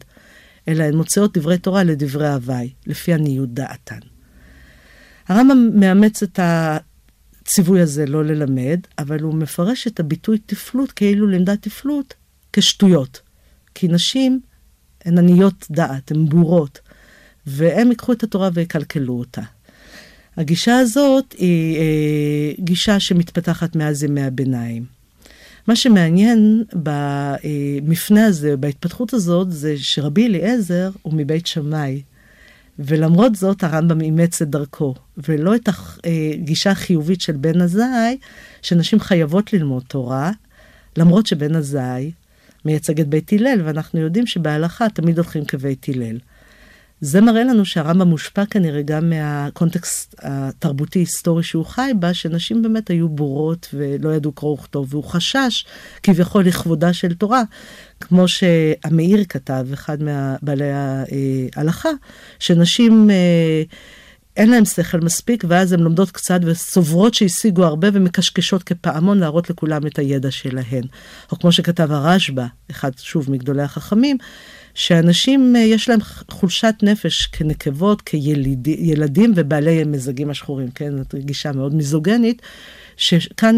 אלא 0.67 0.83
הן 0.83 0.95
מוצאות 0.95 1.37
דברי 1.37 1.57
תורה 1.57 1.83
לדברי 1.83 2.29
הוואי, 2.29 2.73
לפי 2.87 3.13
עניות 3.13 3.53
דעתן. 3.53 3.99
הרמב"ם 5.27 5.79
מאמץ 5.79 6.23
את 6.23 6.39
הציווי 6.43 7.81
הזה 7.81 8.05
לא 8.05 8.25
ללמד, 8.25 8.79
אבל 8.99 9.21
הוא 9.21 9.33
מפרש 9.33 9.87
את 9.87 9.99
הביטוי 9.99 10.37
תפלות 10.45 10.91
כאילו 10.91 11.27
לימדה 11.27 11.57
תפלות 11.57 12.13
כשטויות. 12.53 13.21
כי 13.75 13.87
נשים 13.87 14.39
הן 15.05 15.17
עניות 15.17 15.67
דעת, 15.71 16.11
הן 16.11 16.25
בורות, 16.25 16.79
והם 17.47 17.89
ייקחו 17.89 18.11
את 18.11 18.23
התורה 18.23 18.49
ויקלקלו 18.53 19.13
אותה. 19.13 19.41
הגישה 20.37 20.77
הזאת 20.77 21.31
היא 21.37 21.77
אה, 21.77 22.51
גישה 22.59 22.99
שמתפתחת 22.99 23.75
מאז 23.75 24.03
ימי 24.03 24.21
הביניים. 24.21 24.85
מה 25.67 25.75
שמעניין 25.75 26.63
במפנה 26.73 28.25
הזה, 28.25 28.57
בהתפתחות 28.57 29.13
הזאת, 29.13 29.51
זה 29.51 29.75
שרבי 29.77 30.27
אליעזר 30.27 30.91
הוא 31.01 31.13
מבית 31.13 31.47
שמאי, 31.47 32.01
ולמרות 32.79 33.35
זאת 33.35 33.63
הרמב"ם 33.63 34.01
אימץ 34.01 34.41
את 34.41 34.49
דרכו, 34.49 34.95
ולא 35.17 35.55
את 35.55 35.69
הגישה 36.03 36.71
החיובית 36.71 37.21
של 37.21 37.33
בן 37.33 37.61
עזאי, 37.61 38.17
שנשים 38.61 38.99
חייבות 38.99 39.53
ללמוד 39.53 39.83
תורה, 39.87 40.31
למרות 40.97 41.25
שבן 41.25 41.55
עזאי 41.55 42.11
מייצג 42.65 43.01
את 43.01 43.07
בית 43.07 43.33
הלל, 43.33 43.61
ואנחנו 43.65 43.99
יודעים 43.99 44.27
שבהלכה 44.27 44.89
תמיד 44.89 45.17
הולכים 45.17 45.45
כבית 45.45 45.85
הלל. 45.89 46.17
זה 47.01 47.21
מראה 47.21 47.43
לנו 47.43 47.65
שהרמב"ם 47.65 48.07
מושפע 48.07 48.45
כנראה 48.45 48.81
גם 48.81 49.09
מהקונטקסט 49.09 50.15
התרבותי-היסטורי 50.19 51.43
שהוא 51.43 51.65
חי 51.65 51.91
בה, 51.99 52.13
שנשים 52.13 52.61
באמת 52.61 52.89
היו 52.89 53.09
בורות 53.09 53.67
ולא 53.73 54.09
ידעו 54.15 54.31
קרוא 54.31 54.53
וכתוב, 54.53 54.87
והוא 54.93 55.03
חשש 55.03 55.65
כביכול 56.03 56.45
לכבודה 56.45 56.93
של 56.93 57.13
תורה, 57.13 57.43
כמו 57.99 58.27
שהמאיר 58.27 59.23
כתב, 59.29 59.67
אחד 59.73 59.97
מבעלי 60.03 60.71
ההלכה, 61.55 61.89
שנשים... 62.39 63.09
אה, 63.09 63.63
אין 64.37 64.49
להם 64.49 64.65
שכל 64.65 64.99
מספיק, 64.99 65.43
ואז 65.47 65.73
הן 65.73 65.79
לומדות 65.79 66.11
קצת 66.11 66.39
וסוברות 66.43 67.13
שהשיגו 67.13 67.63
הרבה 67.63 67.87
ומקשקשות 67.93 68.63
כפעמון 68.63 69.19
להראות 69.19 69.49
לכולם 69.49 69.87
את 69.87 69.99
הידע 69.99 70.31
שלהן. 70.31 70.83
או 71.31 71.39
כמו 71.39 71.51
שכתב 71.51 71.91
הרשב"א, 71.91 72.45
אחד 72.71 72.91
שוב 72.97 73.31
מגדולי 73.31 73.63
החכמים, 73.63 74.17
שאנשים 74.73 75.55
אה, 75.55 75.61
יש 75.61 75.89
להם 75.89 75.99
חולשת 76.31 76.75
נפש 76.83 77.25
כנקבות, 77.25 78.01
כילדים 78.01 79.33
ובעלי 79.35 79.83
מזגים 79.83 80.29
השחורים, 80.29 80.71
כן? 80.71 80.97
זאת 80.97 81.15
גישה 81.15 81.51
מאוד 81.51 81.75
מיזוגנית, 81.75 82.41
שכאן 82.97 83.55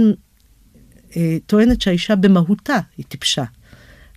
אה, 1.18 1.38
טוענת 1.46 1.82
שהאישה 1.82 2.16
במהותה 2.16 2.78
היא 2.98 3.06
טיפשה. 3.06 3.44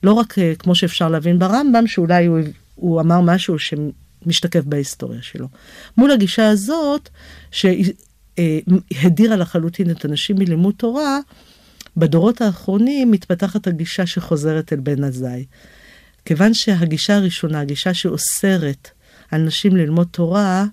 לא 0.03 0.13
רק 0.13 0.39
אה, 0.39 0.53
כמו 0.59 0.75
שאפשר 0.75 1.09
להבין 1.09 1.39
ברמב"ם, 1.39 1.87
שאולי 1.87 2.27
הוא, 2.27 2.39
הוא 2.75 3.01
אמר 3.01 3.21
משהו 3.21 3.57
שמשתקף 4.25 4.65
בהיסטוריה 4.65 5.23
שלו. 5.23 5.49
מול 5.97 6.11
הגישה 6.11 6.49
הזאת, 6.49 7.09
שהדירה 7.51 9.37
לחלוטין 9.37 9.91
את 9.91 10.05
הנשים 10.05 10.37
מלימוד 10.37 10.75
תורה, 10.77 11.19
בדורות 11.97 12.41
האחרונים 12.41 13.11
מתפתחת 13.11 13.67
הגישה 13.67 14.07
שחוזרת 14.07 14.73
אל 14.73 14.81
בן 14.81 15.05
עזאי. 15.05 15.45
כיוון 16.25 16.55
שהגישה 16.55 17.17
הראשונה, 17.17 17.61
הגישה 17.61 17.95
שאוסרת 17.95 18.91
על 19.31 19.43
נשים 19.43 19.77
ללמוד 19.77 20.09
תורה, 20.11 20.65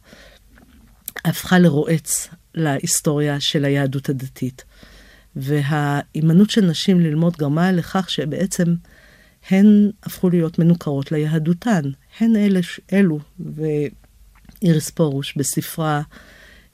הפכה 1.25 1.60
לרועץ 1.60 2.27
להיסטוריה 2.55 3.39
של 3.39 3.65
היהדות 3.65 4.10
הדתית. 4.10 4.63
וההימנעות 5.36 6.49
של 6.49 6.65
נשים 6.65 6.99
ללמוד 6.99 7.38
גרמה 7.38 7.71
לכך 7.71 8.10
שבעצם 8.10 8.75
הן 9.49 9.91
הפכו 10.03 10.29
להיות 10.29 10.60
מנוכרות 10.60 11.12
ליהדותן. 11.12 11.81
הן 12.19 12.36
אלה, 12.36 12.60
אלו, 12.93 13.19
ואיריס 13.39 14.89
פורוש 14.89 15.34
בספרה 15.38 16.01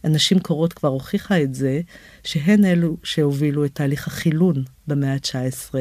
הנשים 0.03 0.39
קורות 0.39 0.73
כבר 0.73 0.89
הוכיחה 0.89 1.41
את 1.41 1.55
זה, 1.55 1.81
שהן 2.23 2.65
אלו 2.65 2.97
שהובילו 3.03 3.65
את 3.65 3.75
תהליך 3.75 4.07
החילון 4.07 4.63
במאה 4.87 5.13
ה-19. 5.13 5.75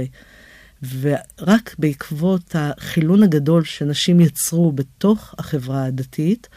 ורק 1.00 1.74
בעקבות 1.78 2.54
החילון 2.54 3.22
הגדול 3.22 3.64
שנשים 3.64 4.20
יצרו 4.20 4.72
בתוך 4.72 5.34
החברה 5.38 5.84
הדתית, 5.84 6.48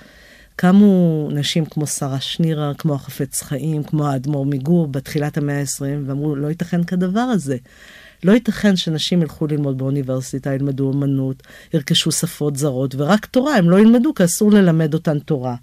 קמו 0.56 1.30
נשים 1.32 1.66
כמו 1.66 1.88
שרה 1.88 2.20
שנירה, 2.20 2.74
כמו 2.78 2.96
החפץ 2.96 3.42
חיים, 3.42 3.84
כמו 3.84 4.08
האדמו"ר 4.08 4.46
מגור 4.46 4.88
בתחילת 4.88 5.38
המאה 5.38 5.60
ה-20, 5.60 5.82
ואמרו, 6.08 6.36
לא 6.36 6.48
ייתכן 6.48 6.84
כדבר 6.84 7.20
הזה. 7.20 7.58
לא 8.26 8.32
ייתכן 8.32 8.76
שנשים 8.76 9.22
ילכו 9.22 9.48
ללמוד 9.48 9.78
באוניברסיטה, 9.78 10.54
ילמדו 10.54 10.92
אמנות, 10.94 11.44
ירכשו 11.74 12.12
שפות 12.12 12.56
זרות, 12.56 12.96
ורק 12.98 13.26
תורה 13.26 13.56
הם 13.56 13.70
לא 13.70 13.80
ילמדו, 13.80 14.14
כי 14.14 14.24
אסור 14.26 14.52
ללמד 14.52 14.94
אותן 14.94 15.20
תורה. 15.20 15.56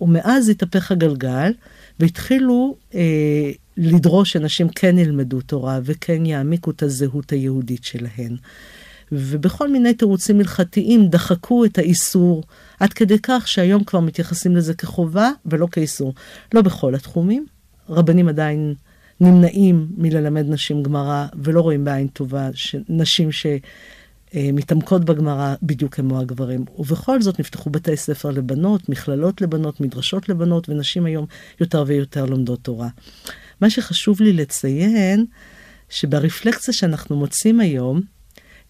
ומאז 0.00 0.48
התהפך 0.48 0.92
הגלגל, 0.92 1.52
והתחילו 2.00 2.76
אה, 2.94 3.50
לדרוש 3.76 4.32
שנשים 4.32 4.68
כן 4.68 4.98
ילמדו 4.98 5.40
תורה 5.40 5.80
וכן 5.84 6.26
יעמיקו 6.26 6.70
את 6.70 6.82
הזהות 6.82 7.30
היהודית 7.30 7.84
שלהן. 7.84 8.36
ובכל 9.12 9.70
מיני 9.70 9.94
תירוצים 9.94 10.40
הלכתיים 10.40 11.08
דחקו 11.08 11.64
את 11.64 11.78
האיסור, 11.78 12.42
עד 12.80 12.92
כדי 12.92 13.18
כך 13.22 13.48
שהיום 13.48 13.84
כבר 13.84 14.00
מתייחסים 14.00 14.56
לזה 14.56 14.74
כחובה 14.74 15.30
ולא 15.46 15.68
כאיסור. 15.72 16.14
לא 16.54 16.62
בכל 16.62 16.94
התחומים, 16.94 17.46
רבנים 17.88 18.28
עדיין 18.28 18.74
נמנעים 19.24 19.88
מללמד 19.96 20.44
נשים 20.48 20.82
גמרא 20.82 21.26
ולא 21.34 21.60
רואים 21.60 21.84
בעין 21.84 22.06
טובה 22.06 22.48
נשים 22.88 23.28
שמתעמקות 23.32 25.04
בגמרא 25.04 25.54
בדיוק 25.62 25.94
כמו 25.94 26.20
הגברים. 26.20 26.64
ובכל 26.78 27.22
זאת 27.22 27.40
נפתחו 27.40 27.70
בתי 27.70 27.96
ספר 27.96 28.30
לבנות, 28.30 28.88
מכללות 28.88 29.40
לבנות, 29.40 29.80
מדרשות 29.80 30.28
לבנות, 30.28 30.68
ונשים 30.68 31.06
היום 31.06 31.26
יותר 31.60 31.84
ויותר 31.86 32.24
לומדות 32.24 32.60
תורה. 32.62 32.88
מה 33.60 33.70
שחשוב 33.70 34.20
לי 34.20 34.32
לציין, 34.32 35.26
שברפלקציה 35.88 36.74
שאנחנו 36.74 37.16
מוצאים 37.16 37.60
היום, 37.60 38.00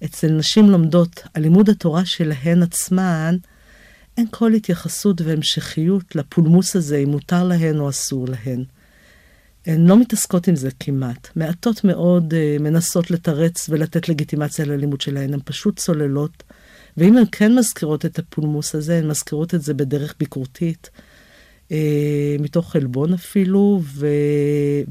אצל 0.05 0.33
נשים 0.33 0.71
לומדות, 0.71 1.23
הלימוד 1.35 1.69
התורה 1.71 2.05
שלהן 2.05 2.63
עצמן, 2.63 3.37
אין 4.17 4.27
כל 4.31 4.53
התייחסות 4.53 5.21
והמשכיות 5.21 6.17
לפולמוס 6.17 6.77
הזה, 6.77 6.97
אם 6.97 7.09
מותר 7.09 7.45
להן 7.45 7.79
או 7.79 7.89
אסור 7.89 8.27
להן. 8.29 8.65
הן 9.67 9.87
לא 9.87 10.01
מתעסקות 10.01 10.49
עם 10.49 10.57
זה 10.57 10.69
כמעט. 10.81 11.29
מעטות 11.37 11.85
מאוד 11.85 12.35
uh, 12.35 12.63
מנסות 12.63 13.11
לתרץ 13.11 13.69
ולתת 13.69 14.09
לגיטימציה 14.09 14.65
ללימוד 14.65 15.01
שלהן, 15.01 15.35
הן 15.35 15.41
פשוט 15.45 15.79
צוללות. 15.79 16.43
ואם 16.97 17.17
הן 17.17 17.25
כן 17.33 17.55
מזכירות 17.55 18.05
את 18.05 18.19
הפולמוס 18.19 18.75
הזה, 18.75 18.99
הן 18.99 19.09
מזכירות 19.09 19.55
את 19.55 19.63
זה 19.63 19.75
בדרך 19.75 20.15
ביקורתית, 20.19 20.91
uh, 21.69 21.73
מתוך 22.39 22.73
חלבון 22.73 23.13
אפילו, 23.13 23.81
ו... 23.83 24.07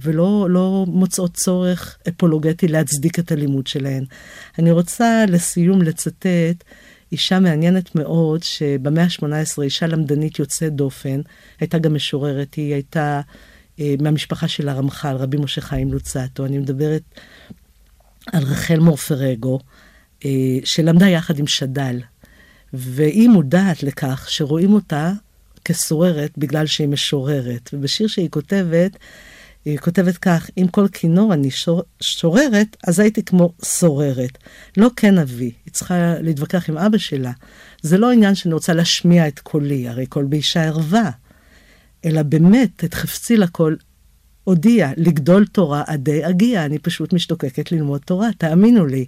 ולא 0.02 0.48
לא 0.50 0.86
מוצאות 0.88 1.34
צורך 1.34 1.98
אפולוגטי 2.08 2.68
להצדיק 2.68 3.20
את 3.20 3.32
הלימוד 3.32 3.68
שלהן. 3.68 4.06
אני 4.60 4.72
רוצה 4.72 5.26
לסיום 5.28 5.82
לצטט 5.82 6.64
אישה 7.12 7.40
מעניינת 7.40 7.96
מאוד, 7.96 8.44
שבמאה 8.44 9.04
ה-18, 9.04 9.62
אישה 9.62 9.88
למדנית 9.88 10.40
יוצאת 10.40 10.74
דופן, 10.74 11.22
הייתה 11.60 11.78
גם 11.78 11.94
משוררת, 11.94 12.54
היא 12.54 12.74
הייתה 12.74 13.22
אה, 13.28 13.53
מהמשפחה 13.80 14.48
של 14.48 14.70
הרמח"ל, 14.70 15.16
רבי 15.16 15.38
משה 15.38 15.62
חיים 15.62 15.94
לוצטו. 15.94 16.46
אני 16.46 16.58
מדברת 16.58 17.04
על 18.32 18.44
רחל 18.44 18.80
מורפרגו, 18.80 19.60
אה, 20.26 20.30
שלמדה 20.64 21.10
יחד 21.10 21.40
עם 21.40 21.48
שד"ל, 21.48 22.00
והיא 22.74 23.30
מודעת 23.30 23.84
לכך 23.84 24.26
שרואים 24.30 24.74
אותה 24.74 25.12
כסוררת 25.66 26.32
בגלל 26.38 26.66
שהיא 26.66 26.88
משוררת. 26.88 27.70
ובשיר 27.74 28.08
שהיא 28.08 28.30
כותבת, 28.30 28.98
היא 29.66 29.78
כותבת 29.78 30.18
כך, 30.18 30.50
אם 30.58 30.68
כל 30.68 30.88
כינור 30.88 31.34
אני 31.34 31.52
שור, 31.52 31.84
שוררת, 32.02 32.78
אז 32.88 33.00
הייתי 33.00 33.24
כמו 33.24 33.54
סוררת. 33.64 34.38
לא 34.78 34.90
כן 34.96 35.18
אבי, 35.18 35.52
היא 35.66 35.74
צריכה 35.74 36.16
להתווכח 36.22 36.70
עם 36.70 36.78
אבא 36.78 36.98
שלה. 36.98 37.32
זה 37.82 37.98
לא 37.98 38.12
עניין 38.12 38.36
שאני 38.36 38.54
רוצה 38.54 38.74
להשמיע 38.74 39.28
את 39.28 39.40
קולי, 39.40 39.88
הרי 39.88 40.06
כל 40.10 40.24
באישה 40.24 40.64
ערווה. 40.64 41.12
אלא 42.06 42.24
באמת, 42.24 42.84
את 42.84 42.94
חפצי 42.94 43.38
לכל 43.38 43.76
הודיע, 44.44 44.92
לגדול 44.98 45.46
תורה 45.46 45.84
עדי 45.88 46.30
אגיע, 46.30 46.66
אני 46.66 46.80
פשוט 46.80 47.14
משתוקקת 47.14 47.72
ללמוד 47.72 48.02
תורה, 48.06 48.30
תאמינו 48.38 48.86
לי. 48.86 49.06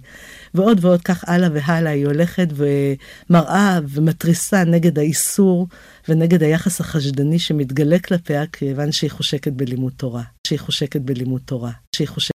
ועוד 0.54 0.84
ועוד 0.84 1.02
כך 1.02 1.24
הלאה 1.26 1.48
והלאה, 1.52 1.92
היא 1.92 2.06
הולכת 2.06 2.48
ומראה 2.50 3.80
ומתריסה 3.88 4.64
נגד 4.64 4.98
האיסור 4.98 5.68
ונגד 6.08 6.42
היחס 6.42 6.80
החשדני 6.80 7.38
שמתגלה 7.38 7.98
כלפיה, 7.98 8.46
כיוון 8.46 8.92
שהיא 8.92 9.10
חושקת 9.10 9.52
בלימוד 9.52 9.92
תורה. 9.96 10.22
שהיא 10.46 10.58
חושקת 10.58 11.00
בלימוד 11.00 11.40
תורה. 11.44 11.72
שהיא 11.96 12.08
חושקת... 12.08 12.24